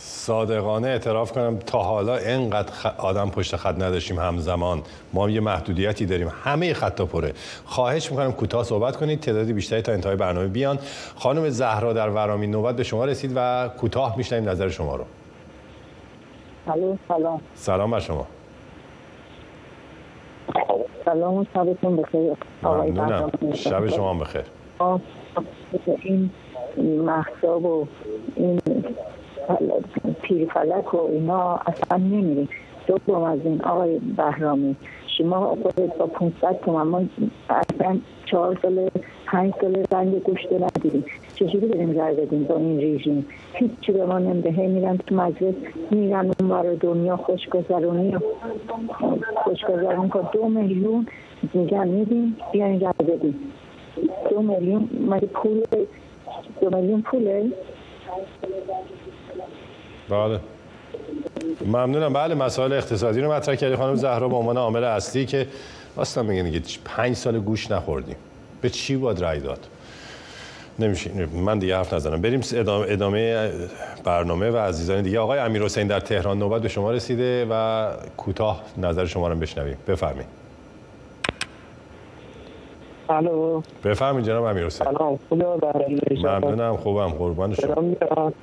صادقانه 0.00 0.88
اعتراف 0.88 1.32
کنم 1.32 1.58
تا 1.58 1.78
حالا 1.78 2.16
اینقدر 2.16 2.72
آدم 2.98 3.30
پشت 3.30 3.56
خط 3.56 3.74
نداشتیم 3.74 4.18
همزمان. 4.18 4.82
ما 5.12 5.30
یه 5.30 5.40
محدودیتی 5.40 6.06
داریم. 6.06 6.32
همه 6.44 6.74
خطا 6.74 7.06
پره. 7.06 7.32
خواهش 7.64 8.10
می‌کنم 8.10 8.32
کوتاه 8.32 8.64
صحبت 8.64 8.96
کنید. 8.96 9.20
تعدادی 9.20 9.52
بیشتری 9.52 9.82
تا 9.82 9.92
انتهای 9.92 10.16
برنامه 10.16 10.46
بیان. 10.46 10.78
خانم 11.16 11.48
زهرا 11.48 11.92
در 11.92 12.10
ورامی 12.10 12.46
نوبت 12.46 12.76
به 12.76 12.82
شما 12.82 13.04
رسید 13.04 13.32
و 13.34 13.68
کوتاه 13.68 14.16
میشنیم 14.16 14.48
نظر 14.48 14.68
شما 14.68 14.96
رو. 14.96 15.04
سلام 16.66 17.40
سلام. 17.56 17.90
بر 17.90 18.00
شما. 18.00 18.26
سلام 21.04 21.46
شبتون 21.54 21.96
بخیر. 21.96 22.32
ممنونم. 22.62 23.30
شب 23.54 23.88
شما 23.88 24.14
بخیر. 24.14 24.44
این 26.02 26.30
محصاب 26.76 27.64
و 27.64 27.86
این 28.36 28.60
پیرفلک 30.22 30.94
و 30.94 31.06
اینا 31.06 31.54
اصلا 31.54 31.96
نمیریم 31.96 32.48
دوم 32.86 33.22
از 33.22 33.38
این 33.44 33.62
آقای 33.62 33.98
بهرامی 33.98 34.76
شما 35.18 35.56
خودت 35.62 35.96
با 35.96 36.06
500 36.06 36.60
تومن 36.60 36.82
ما 36.82 37.02
اصلا 37.50 37.98
چهار 38.26 38.58
سال 38.62 38.90
پنج 39.26 39.52
سال 39.60 39.84
رنگ 39.92 40.22
گوشت 40.22 40.48
ندیدیم. 40.52 41.04
چجوری 41.34 41.66
بریم 41.66 41.98
رای 41.98 42.14
بدیم 42.14 42.44
با 42.44 42.56
این 42.56 42.80
رژیم؟ 42.80 43.26
هیچی 43.52 43.92
به 43.92 44.06
ما 44.06 44.18
نمیده. 44.18 44.50
میرن 44.50 44.96
تو 44.96 45.14
مجلس 45.14 45.54
میرن 45.90 46.30
اون 46.40 46.48
برای 46.48 46.76
دنیا 46.76 47.16
خوشگذرونی 47.16 48.16
خوشگذرون 49.44 50.08
کن 50.08 50.28
دو 50.32 50.48
میلیون 50.48 51.06
میگن 51.52 51.88
میدیم 51.88 52.36
بیاین 52.52 52.80
رای 52.80 53.16
بدیم. 53.16 53.34
دو 54.30 54.42
میلیون 54.42 54.88
مگه 55.08 55.26
پول 55.26 55.62
دو 56.60 56.76
میلیون 56.76 57.02
پوله؟ 57.02 57.52
بله. 60.10 60.40
ممنونم. 61.66 62.12
بله 62.12 62.34
مسائل 62.34 62.72
اقتصادی 62.72 63.20
رو 63.20 63.32
مطرح 63.32 63.54
کردی. 63.54 63.76
خانم 63.76 63.94
زهرا 63.94 64.28
به 64.28 64.36
عنوان 64.36 64.56
عامل 64.56 64.84
اصلی 64.84 65.26
که 65.26 65.46
اصلا 65.98 66.22
میگن 66.22 66.42
دیگه 66.42 66.60
پنج 66.84 67.16
سال 67.16 67.40
گوش 67.40 67.70
نخوردیم. 67.70 68.16
به 68.60 68.70
چی 68.70 68.96
باید 68.96 69.20
رای 69.20 69.40
داد؟ 69.40 69.66
نمیشه. 70.78 71.10
من 71.26 71.58
دیگه 71.58 71.76
حرف 71.76 71.94
نزنم. 71.94 72.20
بریم 72.22 72.40
ادامه, 72.54 72.86
ادامه 72.88 73.50
برنامه 74.04 74.50
و 74.50 74.56
عزیزان 74.56 75.02
دیگه. 75.02 75.20
آقای 75.20 75.38
امیر 75.38 75.62
حسین 75.62 75.86
در 75.86 76.00
تهران 76.00 76.38
نوبت 76.38 76.62
به 76.62 76.68
شما 76.68 76.90
رسیده 76.90 77.46
و 77.50 77.88
کوتاه 78.16 78.62
نظر 78.76 79.06
شما 79.06 79.28
رو 79.28 79.36
بشنویم. 79.36 79.76
بفرمایید. 79.88 80.28
الو. 83.08 83.62
بفرمایید 83.84 84.26
جناب 84.26 84.44
امیر 84.44 84.66
حسین. 84.66 84.86
سلام. 84.86 85.18
ممنونم. 86.10 86.76
خوبم. 86.76 87.08
قربان 87.08 87.54
شما. 87.54 87.94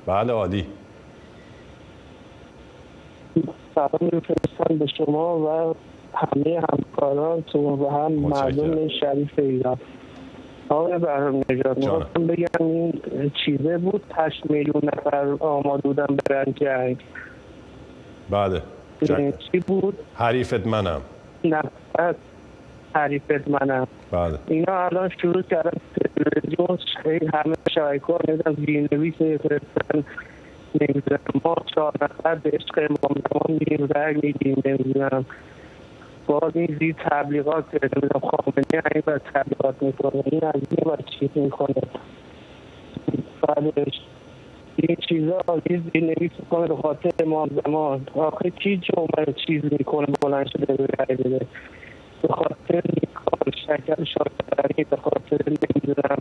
بله 0.06 0.32
عالی. 0.32 0.66
سلام 3.76 4.10
میفرستم 4.12 4.78
به 4.78 4.86
شما 4.86 5.38
و 5.38 5.74
همه 6.14 6.60
همکارانتون 6.72 7.64
و 7.64 7.88
هم 7.88 8.12
مردم 8.12 8.88
شریف 8.88 9.38
ایران. 9.38 9.76
آقای 10.68 10.98
برهم 10.98 11.36
نجات 11.50 11.78
می‌خواستم 11.78 12.26
بگم 12.26 12.46
این 12.60 12.92
چیزه 13.44 13.78
بود؟ 13.78 14.02
8 14.14 14.50
میلیون 14.50 14.82
نفر 14.82 15.36
آماده 15.40 15.82
بودن 15.82 16.06
برن 16.30 16.54
جنگ. 16.60 16.96
بله. 18.30 18.62
چی 19.52 19.58
بود؟ 19.66 19.98
حریفت 20.14 20.66
منم. 20.66 21.00
نه 21.44 21.62
حریفت 22.94 23.48
منم. 23.48 23.86
بله. 24.10 24.38
اینا 24.46 24.84
الان 24.84 25.10
شروع 25.22 25.42
کردن 25.42 25.70
تلویزیون 26.16 26.78
همه 27.34 27.54
شایکار 27.74 28.20
نمیدن 28.28 28.54
زیرنویس 28.66 29.20
میفرستن. 29.20 30.04
نمی‌دونم 30.80 31.20
ما 31.44 31.54
چهار 31.74 31.92
نفر 32.02 32.34
به 32.34 32.50
عشق 32.50 32.78
امام 32.78 33.22
زمان 33.30 33.58
میریم 33.60 33.88
رنگ 33.96 34.24
میدیم 34.24 34.62
نمی‌دونم 34.64 35.24
باز 36.26 36.52
این 36.56 36.76
زیر 36.80 36.94
تبلیغات 37.10 37.64
نمی‌دونم 37.72 38.20
خامنه 38.30 38.82
این 38.94 39.02
بر 39.06 39.18
تبلیغات 39.18 39.82
می‌کنه 39.82 40.22
این 40.26 40.40
از 40.44 40.60
این 40.70 40.84
بر 40.90 40.98
چیز 41.20 41.30
می‌کنه 41.34 41.74
بعدش 43.42 44.00
این 44.76 44.96
چیزا 45.08 45.38
یه 45.70 45.82
زیر 45.92 46.04
نویس 46.04 46.30
می‌کنه 46.38 46.66
به 46.66 46.76
خاطر 46.76 47.10
امام 47.22 47.50
زمان 47.64 48.06
آخه 48.14 48.50
کی 48.50 48.76
جمعه 48.76 49.32
چیز 49.46 49.62
می‌کنه 49.72 50.06
بلند 50.22 50.46
شده 50.46 50.74
به 50.74 50.86
رای 50.98 51.16
بده 51.16 51.46
به 52.22 52.28
خاطر 52.28 52.82
نیکار 52.94 53.54
شکر 53.66 54.04
شاکرانی 54.04 54.84
به 54.90 54.96
خاطر 54.96 55.38
نمی‌دونم 55.46 56.18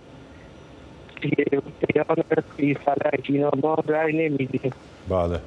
پیان 1.30 2.24
بی 2.58 2.74
فلک 2.74 3.26
اینا 3.30 3.52
ما 3.64 3.78
رای 3.88 4.30
نمیدیم. 4.30 4.72
بله. 5.10 5.40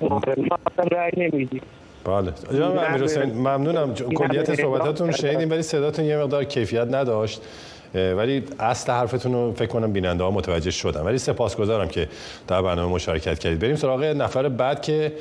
ما 0.00 0.20
رای 0.92 1.10
نمیدیم. 1.16 1.60
بله. 2.04 2.32
جناب 2.52 2.78
امیر 2.78 3.04
حسین 3.04 3.22
ممنونم. 3.22 3.94
کلیت 3.94 4.54
صحبتاتون 4.54 5.12
شنیدیم 5.12 5.50
ولی 5.50 5.62
صداتون 5.62 6.04
یه 6.04 6.16
مقدار 6.16 6.44
کیفیت 6.44 6.88
نداشت. 6.90 7.42
ولی 7.94 8.44
اصل 8.58 8.92
حرفتون 8.92 9.32
رو 9.32 9.52
فکر 9.52 9.66
کنم 9.66 9.92
بیننده 9.92 10.24
ها 10.24 10.30
متوجه 10.30 10.70
شدن. 10.70 11.00
ولی 11.00 11.18
سپاسگزارم 11.18 11.88
که 11.88 12.08
در 12.48 12.62
برنامه 12.62 12.94
مشارکت 12.94 13.38
کردید. 13.38 13.58
بریم 13.58 13.76
سراغ 13.76 14.04
نفر 14.04 14.48
بعد 14.48 14.82
که 14.82 15.12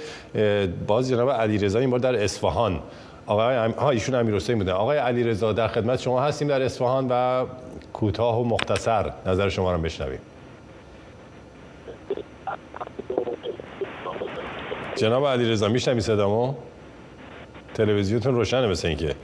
باز 0.87 1.09
جناب 1.09 1.29
علیرضا 1.29 1.79
این 1.79 1.89
بار 1.89 1.99
در 1.99 2.23
اصفهان 2.23 2.79
آقای 3.27 3.55
ام... 3.55 3.71
ها 3.71 3.89
ایشون 3.89 4.15
امیر 4.15 4.35
حسین 4.35 4.57
بودن 4.57 4.71
آقای 4.71 4.97
علیرضا 4.97 5.53
در 5.53 5.67
خدمت 5.67 6.01
شما 6.01 6.21
هستیم 6.21 6.47
در 6.47 6.61
اصفهان 6.61 7.07
و 7.09 7.45
کوتاه 7.93 8.41
و 8.41 8.43
مختصر 8.43 9.13
نظر 9.25 9.49
شما 9.49 9.71
رو 9.71 9.81
بشنویم. 9.81 10.19
جناب 14.95 15.27
علیرضا 15.27 15.67
میشنوی 15.67 16.01
صدامو؟ 16.01 16.53
تلویزیونتون 17.73 18.35
روشنه 18.35 18.67
مثل 18.67 18.87
اینکه. 18.87 19.15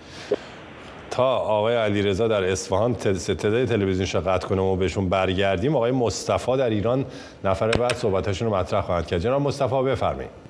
تا 1.12 1.36
آقای 1.36 1.76
علیرضا 1.76 2.28
در 2.28 2.44
اصفهان 2.44 2.96
تعداد 2.96 3.66
تلویزیون 3.66 4.24
قطع 4.24 4.48
کنه 4.48 4.62
و 4.62 4.76
بهشون 4.76 5.10
برگردیم 5.10 5.76
آقای 5.76 5.92
مصطفی 5.92 6.58
در 6.58 6.70
ایران 6.70 7.06
نفر 7.44 7.72
بعد 7.72 7.96
صحبتاشون 7.96 8.48
رو 8.48 8.56
مطرح 8.56 8.82
خواهند 8.82 9.08
کرد. 9.08 9.20
جناب 9.20 9.42
مصطفی 9.42 9.84
بفرمایید. 9.84 10.41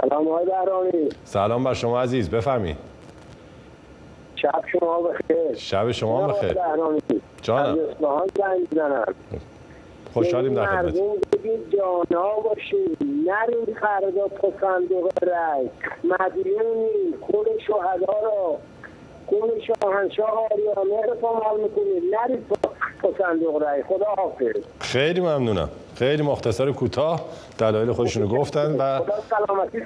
سلام 0.00 0.28
آقای 0.28 0.44
بهرامی. 0.46 1.08
سلام 1.24 1.64
بر 1.64 1.74
شما 1.74 2.00
عزیز 2.02 2.30
بفرمایید 2.30 2.76
شب 4.36 4.62
شما 4.72 5.00
بخیر 5.00 5.54
شب 5.54 5.90
شما 5.92 6.26
بخیر 6.28 6.56
جانم. 7.42 7.78
خوشحالیم 10.14 10.54
در 10.54 10.66
خدمت 10.66 10.84
مردم 10.84 11.20
بگید 11.32 11.70
جانا 11.70 12.40
باشید 12.40 12.98
نرید 13.02 13.74
خردا 13.76 14.28
تو 14.28 14.52
صندوق 14.60 15.10
رای 15.22 15.68
مدیونی 16.04 17.14
کل 17.32 17.58
شهدا 17.66 18.12
رو 18.24 18.58
کل 19.26 19.60
شاهنشاه 19.66 20.48
آریانه 20.50 21.06
رو 21.06 21.14
پامال 21.14 21.60
می‌کنید 21.60 22.14
نرید 22.14 22.46
تو 23.02 23.14
صندوق 23.18 23.62
رای 23.62 23.82
خدا 23.82 24.06
حافظ 24.16 24.62
خیلی 24.80 25.20
ممنونم. 25.20 25.68
خیلی 25.96 26.22
مختصر 26.22 26.72
کوتاه 26.72 27.24
دلایل 27.58 27.92
خودشون 27.92 28.22
رو 28.22 28.28
گفتن 28.28 28.76
و 28.78 28.98
خدا 28.98 29.14
سلامتی 29.30 29.78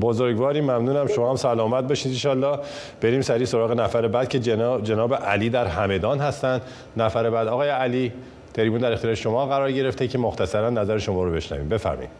بزرگواری 0.00 0.60
ممنونم. 0.60 1.06
شما 1.06 1.30
هم 1.30 1.36
سلامت 1.36 1.88
باشید 1.88 2.12
انشالله 2.12 2.58
بریم 3.00 3.20
سریع 3.20 3.46
سراغ 3.46 3.72
نفر 3.72 4.08
بعد 4.08 4.28
که 4.28 4.38
جناب, 4.38 4.82
جناب 4.82 5.14
علی 5.14 5.50
در 5.50 5.66
همدان 5.66 6.18
هستن. 6.18 6.60
نفر 6.96 7.30
بعد 7.30 7.48
آقای 7.48 7.68
علی 7.68 8.12
تریبون 8.54 8.80
در 8.80 8.92
اختیار 8.92 9.14
شما 9.14 9.46
قرار 9.46 9.72
گرفته 9.72 10.08
که 10.08 10.18
مختصرا 10.18 10.70
نظر 10.70 10.98
شما 10.98 11.24
رو 11.24 11.32
بشنویم. 11.32 11.68
بفرمایید. 11.68 12.10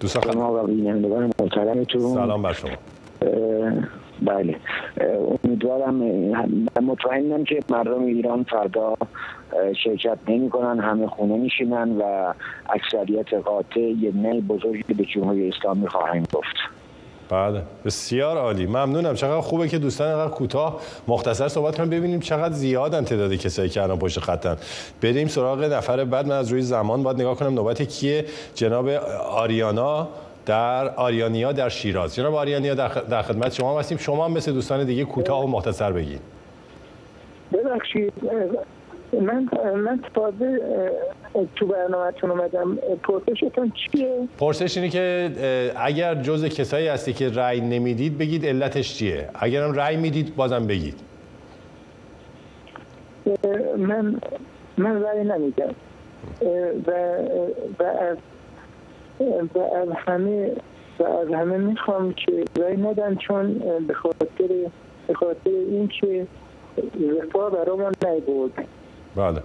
دوستان 0.00 0.36
محترمتون 1.40 2.14
سلام 2.14 2.42
بر 2.42 2.52
شما. 2.52 2.70
بله. 4.22 4.56
امیدوارم 5.44 5.94
مطمئنم 6.82 7.44
که 7.44 7.60
مردم 7.70 8.04
ایران 8.04 8.46
فردا 8.50 8.94
شرکت 9.84 10.18
نمی 10.28 10.50
کنن 10.50 10.80
همه 10.80 11.06
خونه 11.06 11.36
میشینن 11.36 11.96
و 12.00 12.32
اکثریت 12.68 13.34
قاطع 13.34 13.80
یه 13.80 14.12
نه 14.14 14.40
بزرگی 14.40 14.94
به 14.94 15.04
جمهوری 15.04 15.48
اسلامی 15.48 15.88
خواهیم 15.88 16.22
گفت. 16.32 16.56
بله. 17.30 17.62
بسیار 17.84 18.36
عالی. 18.36 18.66
ممنونم. 18.66 19.14
چقدر 19.14 19.40
خوبه 19.40 19.68
که 19.68 19.78
دوستان 19.78 20.08
اینقدر 20.08 20.30
کوتاه 20.30 20.80
مختصر 21.08 21.48
صحبت 21.48 21.76
کنیم 21.76 21.90
ببینیم 21.90 22.20
چقدر 22.20 22.54
زیادن 22.54 23.04
تعداد 23.04 23.34
کسایی 23.34 23.68
که 23.68 23.82
الان 23.82 23.98
پشت 23.98 24.20
خطن 24.20 24.56
بریم 25.02 25.28
سراغ 25.28 25.64
نفر 25.64 26.04
بعد. 26.04 26.26
من 26.26 26.36
از 26.36 26.52
روی 26.52 26.62
زمان 26.62 27.02
باید 27.02 27.20
نگاه 27.20 27.36
کنم 27.36 27.54
نوبت 27.54 27.82
کیه. 27.82 28.24
جناب 28.54 28.88
آریانا. 29.30 30.08
در 30.46 30.88
آریانیا 30.94 31.52
در 31.52 31.68
شیراز. 31.68 32.14
جناب 32.14 32.34
آریانیا 32.34 32.74
در 32.74 33.22
خدمت 33.22 33.52
شما 33.52 33.78
هستیم. 33.78 33.98
شما 33.98 34.24
هم 34.24 34.32
مثل 34.32 34.52
دوستان 34.52 34.84
دیگه 34.84 35.04
کوتاه 35.04 35.44
و 35.44 35.46
مختصر 35.46 35.92
بگید. 35.92 36.20
ببخشید 37.52 38.12
من 39.12 39.48
من 39.74 40.00
تازه 40.14 40.60
تو 41.56 41.66
برنامهتون 41.66 42.30
اومدم. 42.30 42.78
پرسشتون 43.02 43.72
چیه؟ 43.92 44.28
پرسش 44.38 44.76
اینه 44.76 44.88
که 44.88 45.30
اگر 45.76 46.14
جز 46.14 46.44
کسایی 46.44 46.88
هستی 46.88 47.12
که 47.12 47.30
رأی 47.30 47.60
نمی‌دید 47.60 48.18
بگید 48.18 48.46
علتش 48.46 48.94
چیه؟ 48.94 49.28
اگرم 49.34 49.72
رأی 49.72 49.96
می‌دید 49.96 50.36
بازم 50.36 50.66
بگید. 50.66 51.00
من 53.76 54.20
من 54.78 55.02
رأی 55.02 55.24
نمیدم. 55.24 55.74
و 56.86 56.90
و 57.78 57.82
از 57.82 58.16
و 59.54 59.58
از 59.58 59.88
همه 60.06 60.52
و 60.98 61.04
از 61.04 61.28
همه 61.28 61.56
می‌خوام 61.56 62.12
که 62.12 62.44
رأی 62.60 62.76
ندن 62.76 63.16
چون 63.16 63.62
به 63.88 63.94
خاطر 63.94 64.48
به 65.06 65.14
خاطر 65.14 65.50
اینکه 65.70 66.26
رفاه 67.22 67.50
برامون 67.50 67.92
نیبود 68.06 68.52
بله. 69.16 69.40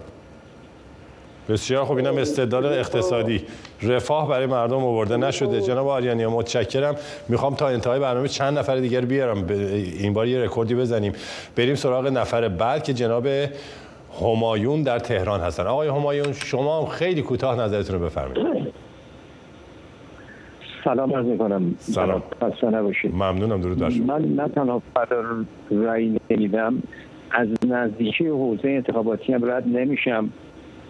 بسیار 1.50 1.86
خوب. 1.86 1.98
اینم 1.98 2.18
استدلال 2.18 2.66
اقتصادی. 2.66 3.44
رفاه 3.84 4.30
برای 4.30 4.46
مردم 4.46 4.84
آورده 4.84 5.18
نشده. 5.18 5.62
جناب 5.62 5.88
آریانی 5.88 6.26
متشکرم. 6.26 6.96
می‌خوام 7.30 7.56
تا 7.56 7.68
انتهای 7.68 8.00
برنامه 8.00 8.28
چند 8.28 8.58
نفر 8.58 8.76
دیگر 8.76 9.02
بیارم. 9.02 9.46
این 10.00 10.14
بار 10.14 10.28
یه 10.28 10.44
رکوردی 10.44 10.76
بزنیم. 10.76 11.14
بریم 11.56 11.76
سراغ 11.76 12.08
نفر 12.08 12.48
بعد 12.48 12.84
که 12.84 12.94
جناب 12.94 13.28
همایون 14.22 14.84
در 14.84 15.00
تهران 15.00 15.40
هستن. 15.40 15.68
آقای 15.68 15.88
همایون 15.88 16.34
شما 16.34 16.82
هم 16.82 16.86
خیلی 16.86 17.22
کوتاه 17.22 17.60
نظرتون 17.60 18.00
رو 18.00 18.06
بفرمایید. 18.06 18.85
سلام 20.86 21.13
عرض 21.13 21.26
می‌کنم. 21.26 21.76
سلام. 21.78 22.24
خسته 22.41 22.69
نباشید. 22.69 23.15
ممنونم 23.15 23.62
درود 23.62 23.80
بر 23.80 23.89
من 24.08 24.21
نه 24.21 24.48
تنها 24.48 24.82
فدار 24.95 25.26
رأی 25.71 26.17
نمیدم 26.30 26.84
از 27.32 27.48
نزدیکی 27.67 28.28
حوزه 28.28 28.69
انتخاباتی 28.69 29.34
هم 29.34 29.52
رد 29.52 29.67
نمیشم. 29.67 30.30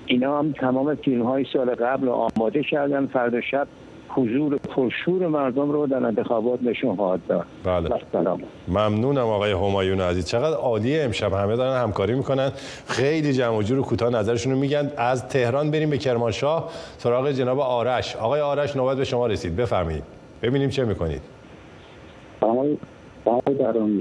اینا 0.05 0.39
هم 0.39 0.51
تمام 0.51 0.95
فیلم 0.95 1.21
های 1.21 1.45
سال 1.53 1.75
قبل 1.75 2.10
آماده 2.10 2.63
کردن 2.63 3.05
فردا 3.05 3.41
شب 3.41 3.67
حضور 4.10 4.58
پرشور 4.58 5.28
مردم 5.28 5.72
رو 5.72 5.88
در 5.88 6.06
انتخابات 6.06 6.60
نشون 6.63 6.96
خواهد 6.96 7.20
داد. 7.28 7.46
بله. 7.63 7.89
سلام. 8.12 8.41
ممنونم 8.68 9.28
آقای 9.28 9.52
همایون 9.52 10.02
عزیز. 10.02 10.26
چقدر 10.28 10.56
عالیه 10.58 11.04
امشب. 11.04 11.34
همه 11.34 11.56
دارن 11.56 11.82
همکاری 11.82 12.13
می‌کنن. 12.13 12.52
خیلی 12.88 13.34
جمع 13.34 13.58
و 13.58 13.62
جور 13.62 13.82
کوتاه 13.82 14.10
نظرشون 14.10 14.54
رو 14.54 14.60
میگن. 14.60 14.91
از 14.98 15.28
تهران 15.28 15.72
بریم 15.72 15.89
به 15.89 15.98
کرمانشاه 15.98 16.70
سراغ 16.98 17.32
جناب 17.32 17.60
آرش. 17.60 18.15
آقای 18.15 18.41
آرش 18.41 18.76
نوبت 18.76 18.98
به 18.98 19.04
شما 19.04 19.28
رسید. 19.28 19.56
بفرمایید. 19.56 20.04
ببینیم 20.41 20.70
چه 20.70 20.86
می‌کنید. 20.86 21.22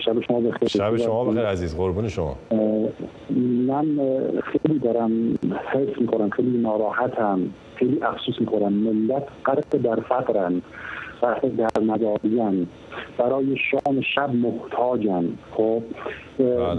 شب 0.04 0.20
شما 0.20 0.40
بخیر. 0.40 0.68
شب 0.68 0.96
شما 0.96 1.24
بخیر 1.24 1.46
عزیز. 1.46 1.76
قربون 1.76 2.08
شما. 2.08 2.36
من 3.66 3.86
خیلی 4.42 4.78
دارم 4.78 5.34
حس 5.72 6.00
می‌کنم. 6.00 6.30
خیلی 6.30 6.58
ناراحتم. 6.58 7.40
خیلی 7.76 8.02
افسوس 8.02 8.40
می‌کنم 8.40 8.72
ملت 8.72 9.22
قرق 9.44 9.76
در 9.82 9.96
فقرن 10.00 10.62
قرق 11.20 11.48
در 11.48 11.82
ندارین 11.86 12.66
برای 13.18 13.56
شام 13.56 14.00
شب 14.00 14.34
محتاجن. 14.34 15.28
خب 15.52 15.82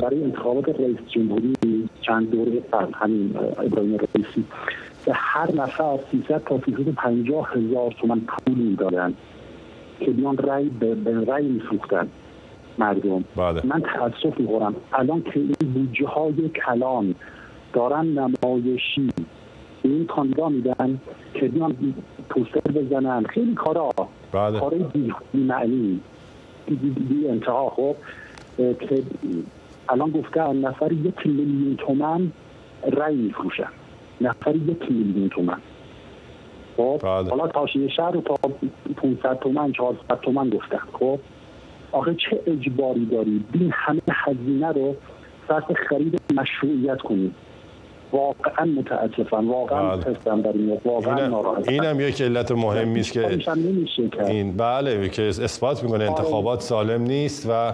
برای 0.02 0.24
انتخابات 0.24 0.70
رئیس 0.70 0.98
جمهوری 1.08 1.54
چند 2.02 2.30
دوره 2.32 2.60
قبل 2.74 2.94
همین 2.94 3.36
ابراهیم 3.38 3.96
رئیسی 3.96 4.44
به 5.06 5.12
هر 5.16 5.52
نفر 5.56 6.00
300 6.12 6.44
تا 6.44 6.60
350 6.66 7.52
هزار 7.54 7.92
تومن 8.02 8.20
پول 8.20 8.56
می‌دادن 8.56 9.14
که 10.00 10.12
بیان 10.12 10.38
رأی 10.38 10.70
به 10.70 11.26
رأی 11.28 11.48
میسوختن 11.48 12.08
مردم. 12.78 13.24
بله. 13.36 13.62
من 13.66 13.82
تاسف 13.82 14.40
می‌خورم. 14.40 14.76
الان 14.94 15.22
که 15.22 15.40
این 15.40 15.74
بودجه 15.74 16.08
های 16.08 16.50
کلان 16.50 17.16
دارن 17.74 18.06
نمایشی 18.06 19.10
این 19.88 20.06
کاندیدا 20.06 20.50
میدن 20.50 21.00
که 21.34 21.48
بیان 21.48 21.76
پوستر 22.30 22.72
بزنن. 22.72 23.24
خیلی 23.24 23.54
کارا. 23.54 23.90
بله. 24.32 24.60
کارای 24.60 24.84
بی 24.94 25.14
معنی. 25.34 26.00
بی, 26.66 26.76
بی, 26.76 26.90
بی 26.90 27.28
انتها. 27.28 27.70
خب 27.70 27.96
که 28.58 29.04
الان 29.90 30.12
گفتن 30.12 30.58
نفر 30.58 30.92
یک 30.92 31.28
میلیون 31.28 31.76
تومن 31.76 32.32
رأی 32.92 33.16
میفروشن. 33.16 33.70
نفر 34.22 34.56
یک 34.56 34.92
میلیون 34.92 35.30
تومن. 35.30 35.58
خب 36.78 37.00
بله. 37.04 37.30
حالا 37.30 37.48
تاشیه 37.48 37.88
شهر 37.88 38.12
رو 38.12 38.22
تا 38.22 38.36
500 38.98 39.40
تومن 39.40 39.72
400 39.72 40.20
تومن 40.22 40.50
گفتن. 40.50 40.80
خب 41.00 41.20
آخه 41.92 42.16
چه 42.16 42.42
اجباری 42.48 43.06
داری؟ 43.06 43.44
این 43.54 43.72
همه 43.74 44.02
هزینه 44.10 44.72
رو 44.72 44.96
صرف 45.48 45.72
خرید 45.90 46.22
مشروعیت 46.36 46.98
کنید 46.98 47.36
واقعا 48.16 48.66
متاسفم 48.66 49.52
واقعا 49.52 49.98
پستم 49.98 50.42
در 50.42 50.50
این 50.50 50.78
واقعا 50.86 51.28
ناراحتم. 51.28 51.72
این 51.72 51.84
هم 51.84 52.00
یک 52.00 52.22
علت 52.22 52.52
مهمی 52.52 53.00
است 53.00 53.12
که 53.12 53.40
این 54.28 54.58
بله 54.58 55.10
که 55.10 55.24
اثبات 55.24 55.84
می‌کنه 55.84 56.04
انتخابات 56.04 56.62
سالم 56.62 57.02
نیست 57.02 57.50
و 57.50 57.74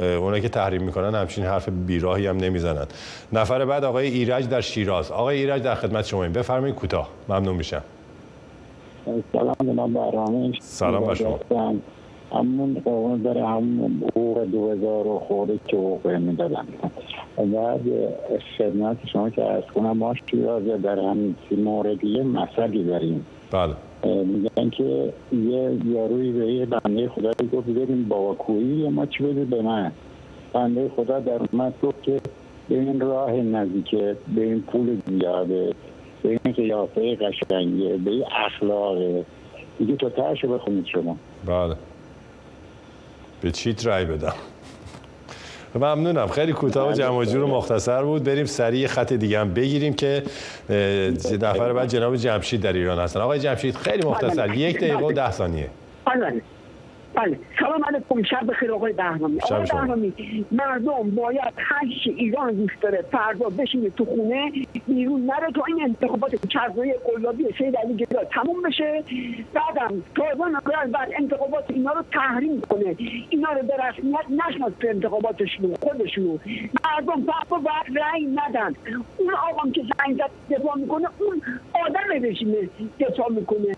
اونایی 0.00 0.42
که 0.42 0.48
تحریم 0.48 0.82
می‌کنن 0.82 1.14
همچین 1.14 1.44
حرف 1.44 1.68
بیراهی 1.68 2.26
هم 2.26 2.36
نمی‌زنن. 2.36 2.86
نفر 3.32 3.64
بعد 3.64 3.84
آقای 3.84 4.06
ایرج 4.06 4.48
در 4.48 4.60
شیراز. 4.60 5.10
آقای 5.10 5.38
ایرج 5.38 5.62
در 5.62 5.74
خدمت 5.74 6.06
شما 6.06 6.22
این 6.22 6.32
بفرمایید 6.32 6.74
کوتاه. 6.74 7.08
ممنون 7.28 7.56
میشم. 7.56 7.82
سلام 9.32 9.56
جناب 9.62 9.90
سلام 10.60 11.06
بر 11.06 11.14
شما. 11.14 11.38
همون 12.32 12.82
قانون 12.84 13.22
داره 13.22 13.46
همون 13.46 14.02
حقوق 14.10 14.44
دو 14.44 14.70
هزار 14.70 15.06
و 15.06 15.18
خورده 15.18 15.58
که 15.66 15.76
حقوق 15.76 16.06
می‌دادن 16.06 16.66
بعد 17.36 17.80
خدمت 18.58 18.96
شما 19.12 19.30
که 19.30 19.44
از 19.44 19.64
کنم 19.74 19.98
ما 19.98 20.14
شیرازه 20.30 20.78
در 20.78 20.98
همین 20.98 21.34
موردی 21.56 22.22
مسئله 22.22 22.82
داریم. 22.82 23.26
بله. 23.50 23.74
میگن 24.04 24.70
که 24.70 25.12
یه 25.32 25.78
یاروی 25.84 26.32
به 26.32 26.52
یه 26.52 26.66
بنده 26.66 27.08
خدا 27.08 27.30
گفت 27.52 27.66
بریم 27.66 28.08
بابا 28.08 28.34
کویی 28.34 28.88
ما 28.88 29.06
چی 29.06 29.24
بده 29.24 29.44
به 29.44 29.62
من؟ 29.62 29.92
بنده 30.52 30.90
خدا 30.96 31.20
در 31.20 31.40
اومد 31.52 31.74
گفت 31.82 32.02
که 32.02 32.20
به 32.68 32.80
این 32.80 33.00
راه 33.00 33.32
نزدیکه 33.32 34.16
به 34.34 34.42
این 34.42 34.60
پول 34.60 35.00
زیاده 35.06 35.74
به 36.22 36.28
این 36.28 36.54
قیافه 36.54 37.16
قشنگه 37.16 37.96
به 37.96 38.10
این 38.10 38.24
اخلاقه. 38.46 39.24
دیگه 39.78 39.96
تو 39.96 40.10
ترشو 40.10 40.48
بخونید 40.48 40.86
شما. 40.86 41.16
بله. 41.46 41.74
به 43.40 43.50
چیت 43.50 43.86
رای 43.86 44.04
بدم؟ 44.04 44.34
ممنونم. 45.74 46.28
خیلی 46.28 46.52
کوتاه 46.52 46.88
و 46.88 46.92
جمع 46.92 47.24
جور 47.24 47.46
مختصر 47.46 48.02
بود. 48.02 48.24
بریم 48.24 48.46
سریع 48.46 48.86
خط 48.86 49.12
دیگه 49.12 49.40
هم 49.40 49.54
بگیریم 49.54 49.94
که 49.94 50.22
نفر 51.40 51.72
بعد 51.72 51.88
جناب 51.88 52.16
جمشید 52.16 52.60
در 52.60 52.72
ایران 52.72 52.98
هستن. 52.98 53.20
آقای 53.20 53.38
جمشید 53.38 53.76
خیلی 53.76 54.08
مختصر. 54.08 54.54
یک 54.54 54.76
دقیقه 54.76 55.04
و 55.04 55.12
ده 55.12 55.30
ثانیه. 55.30 55.68
بله. 57.20 57.38
سلام 57.58 57.84
علیکم 57.84 58.22
شب 58.22 58.46
بخیر 58.46 58.72
آقای 58.72 58.92
بهرامی. 58.92 59.40
آقای 59.40 59.66
بهرامی 59.72 60.12
مردم 60.52 61.10
باید 61.10 61.54
هشت 61.56 62.06
ایران 62.06 62.54
دوست 62.54 62.80
داره 62.80 63.04
فردا 63.12 63.48
بشینه 63.48 63.90
تو 63.90 64.04
خونه 64.04 64.52
بیرون 64.86 65.26
نره 65.26 65.52
تا 65.52 65.62
این 65.68 65.82
انتخابات 65.82 66.46
چرزای 66.46 66.94
قلابی 67.04 67.46
سید 67.58 67.76
علی 67.76 67.94
گدا 67.94 68.24
تموم 68.24 68.62
بشه. 68.62 69.04
بعدم 69.54 70.02
تازه 70.14 70.88
بعد 70.92 71.10
انتخابات 71.16 71.64
اینا 71.68 71.92
رو 71.92 72.02
تحریم 72.12 72.60
کنه. 72.60 72.96
اینا 73.30 73.52
رو 73.52 73.62
به 73.62 73.74
رسمیت 73.88 74.26
نشناس 74.48 74.72
تو 74.80 74.88
انتخاباتشون 74.88 75.74
خودشون 75.82 76.40
مردم 76.84 77.22
فردا 77.22 77.58
باید 77.58 77.98
رأی 77.98 78.26
ندن. 78.26 78.74
اون 79.16 79.34
آقام 79.50 79.72
که 79.72 79.82
زنگ 79.82 80.16
زد 80.16 80.56
دفاع 80.56 80.78
می‌کنه 80.78 81.08
اون 81.18 81.42
آدم 81.86 82.26
رژیم 82.26 82.70
دفاع 83.00 83.32
می‌کنه. 83.32 83.76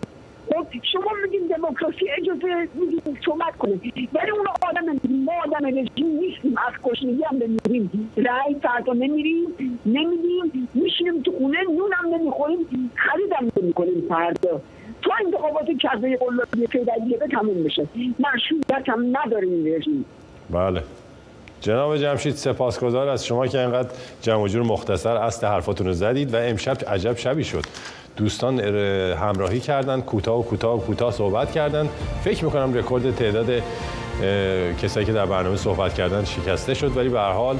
خب 0.57 0.67
شما 0.91 1.11
میگین 1.23 1.47
دموکراسی 1.47 2.05
اجازه 2.17 2.67
میگین 2.73 3.17
صحبت 3.25 3.57
کنه 3.59 3.73
ولی 4.13 4.31
اون 4.31 4.47
آدم 4.69 5.09
ما 5.25 5.33
آدم 5.45 5.65
رژیم 5.67 6.19
نیستیم. 6.19 6.55
از 6.67 6.73
کشنگی 6.83 7.23
هم 7.23 7.35
نمیریم. 7.35 8.11
رأی 8.17 8.55
فردا 8.61 8.93
نمیریم 8.93 9.47
نمیدیم. 9.85 10.69
میشینیم 10.73 11.21
تو 11.21 11.31
خونه 11.31 11.57
نونم 11.63 12.15
نمی‌خوریم. 12.15 12.91
خریدم 12.95 13.51
نمی‌کنیم 13.61 14.03
فردا. 14.09 14.61
تو 15.01 15.11
انتخابات 15.25 15.65
کذای 15.81 16.17
قلابی 16.17 16.67
فیدلیه 16.67 17.17
به 17.17 17.27
تموم 17.27 17.63
بشه. 17.63 17.87
مشروعیت 18.19 18.89
هم 18.89 19.17
نداره 19.17 19.47
این 19.47 19.75
رژیم. 19.75 20.05
بله. 20.49 20.83
جناب 21.61 21.97
جمشید 21.97 22.33
سپاسگزار 22.33 23.09
از 23.09 23.25
شما 23.25 23.47
که 23.47 23.59
اینقدر 23.59 23.89
جمع 24.21 24.47
جور 24.47 24.63
مختصر 24.63 25.17
اصل 25.17 25.47
حرفاتون 25.47 25.87
رو 25.87 25.93
زدید 25.93 26.33
و 26.33 26.37
امشب 26.37 26.77
عجب 26.87 27.17
شبی 27.17 27.43
شد. 27.43 27.63
دوستان 28.17 28.59
همراهی 29.13 29.59
کردن 29.59 30.01
کوتاه 30.01 30.39
و 30.39 30.43
کوتاه 30.43 30.77
و 30.77 30.79
کوتاه 30.79 31.11
صحبت 31.11 31.51
کردن. 31.51 31.89
فکر 32.23 32.45
می‌کنم 32.45 32.73
رکورد 32.73 33.15
تعداد 33.15 33.49
کسایی 34.81 35.05
که 35.05 35.13
در 35.13 35.25
برنامه 35.25 35.57
صحبت 35.57 35.93
کردن 35.93 36.23
شکسته 36.23 36.73
شد. 36.73 36.97
ولی 36.97 37.09
به 37.09 37.19
هر 37.19 37.31
حال 37.31 37.57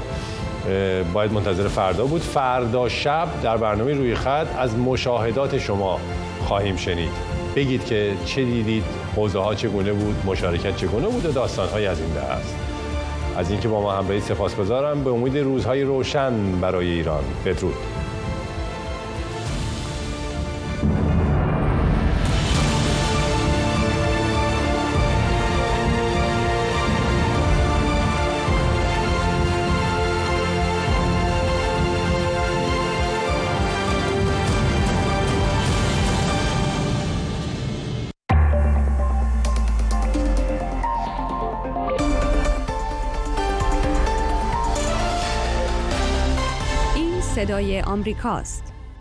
باید 1.14 1.32
منتظر 1.32 1.68
فردا 1.68 2.06
بود. 2.06 2.22
فردا 2.22 2.90
شب 2.90 3.28
در 3.44 3.58
برنامه 3.58 3.94
روی 3.94 4.16
خط 4.16 4.48
از 4.58 4.78
مشاهدات 4.78 5.58
شما 5.58 6.00
خواهیم 6.46 6.76
شنید. 6.76 7.12
بگید 7.56 7.86
که 7.86 8.12
چه 8.26 8.44
دیدید 8.44 8.84
حوزه 9.16 9.40
ها 9.40 9.56
چگونه 9.56 9.94
بود 9.94 10.16
مشارکت 10.26 10.76
چگونه 10.76 11.08
بود 11.08 11.26
و 11.26 11.32
داستان 11.32 11.70
های 11.70 11.86
از 11.86 12.02
این 12.02 12.18
است. 12.18 12.56
از 13.38 13.52
اینکه 13.52 13.68
با 13.68 13.82
ما 13.82 13.92
همراهی 13.92 14.22
سپاسگزارم. 14.22 15.04
به 15.04 15.10
امید 15.10 15.38
روزهای 15.38 15.84
روشن 15.84 16.60
برای 16.62 16.88
ایران. 16.88 17.24
بدرود. 17.46 17.76
صدای 48.04 48.14
آمریکاست. 48.14 48.63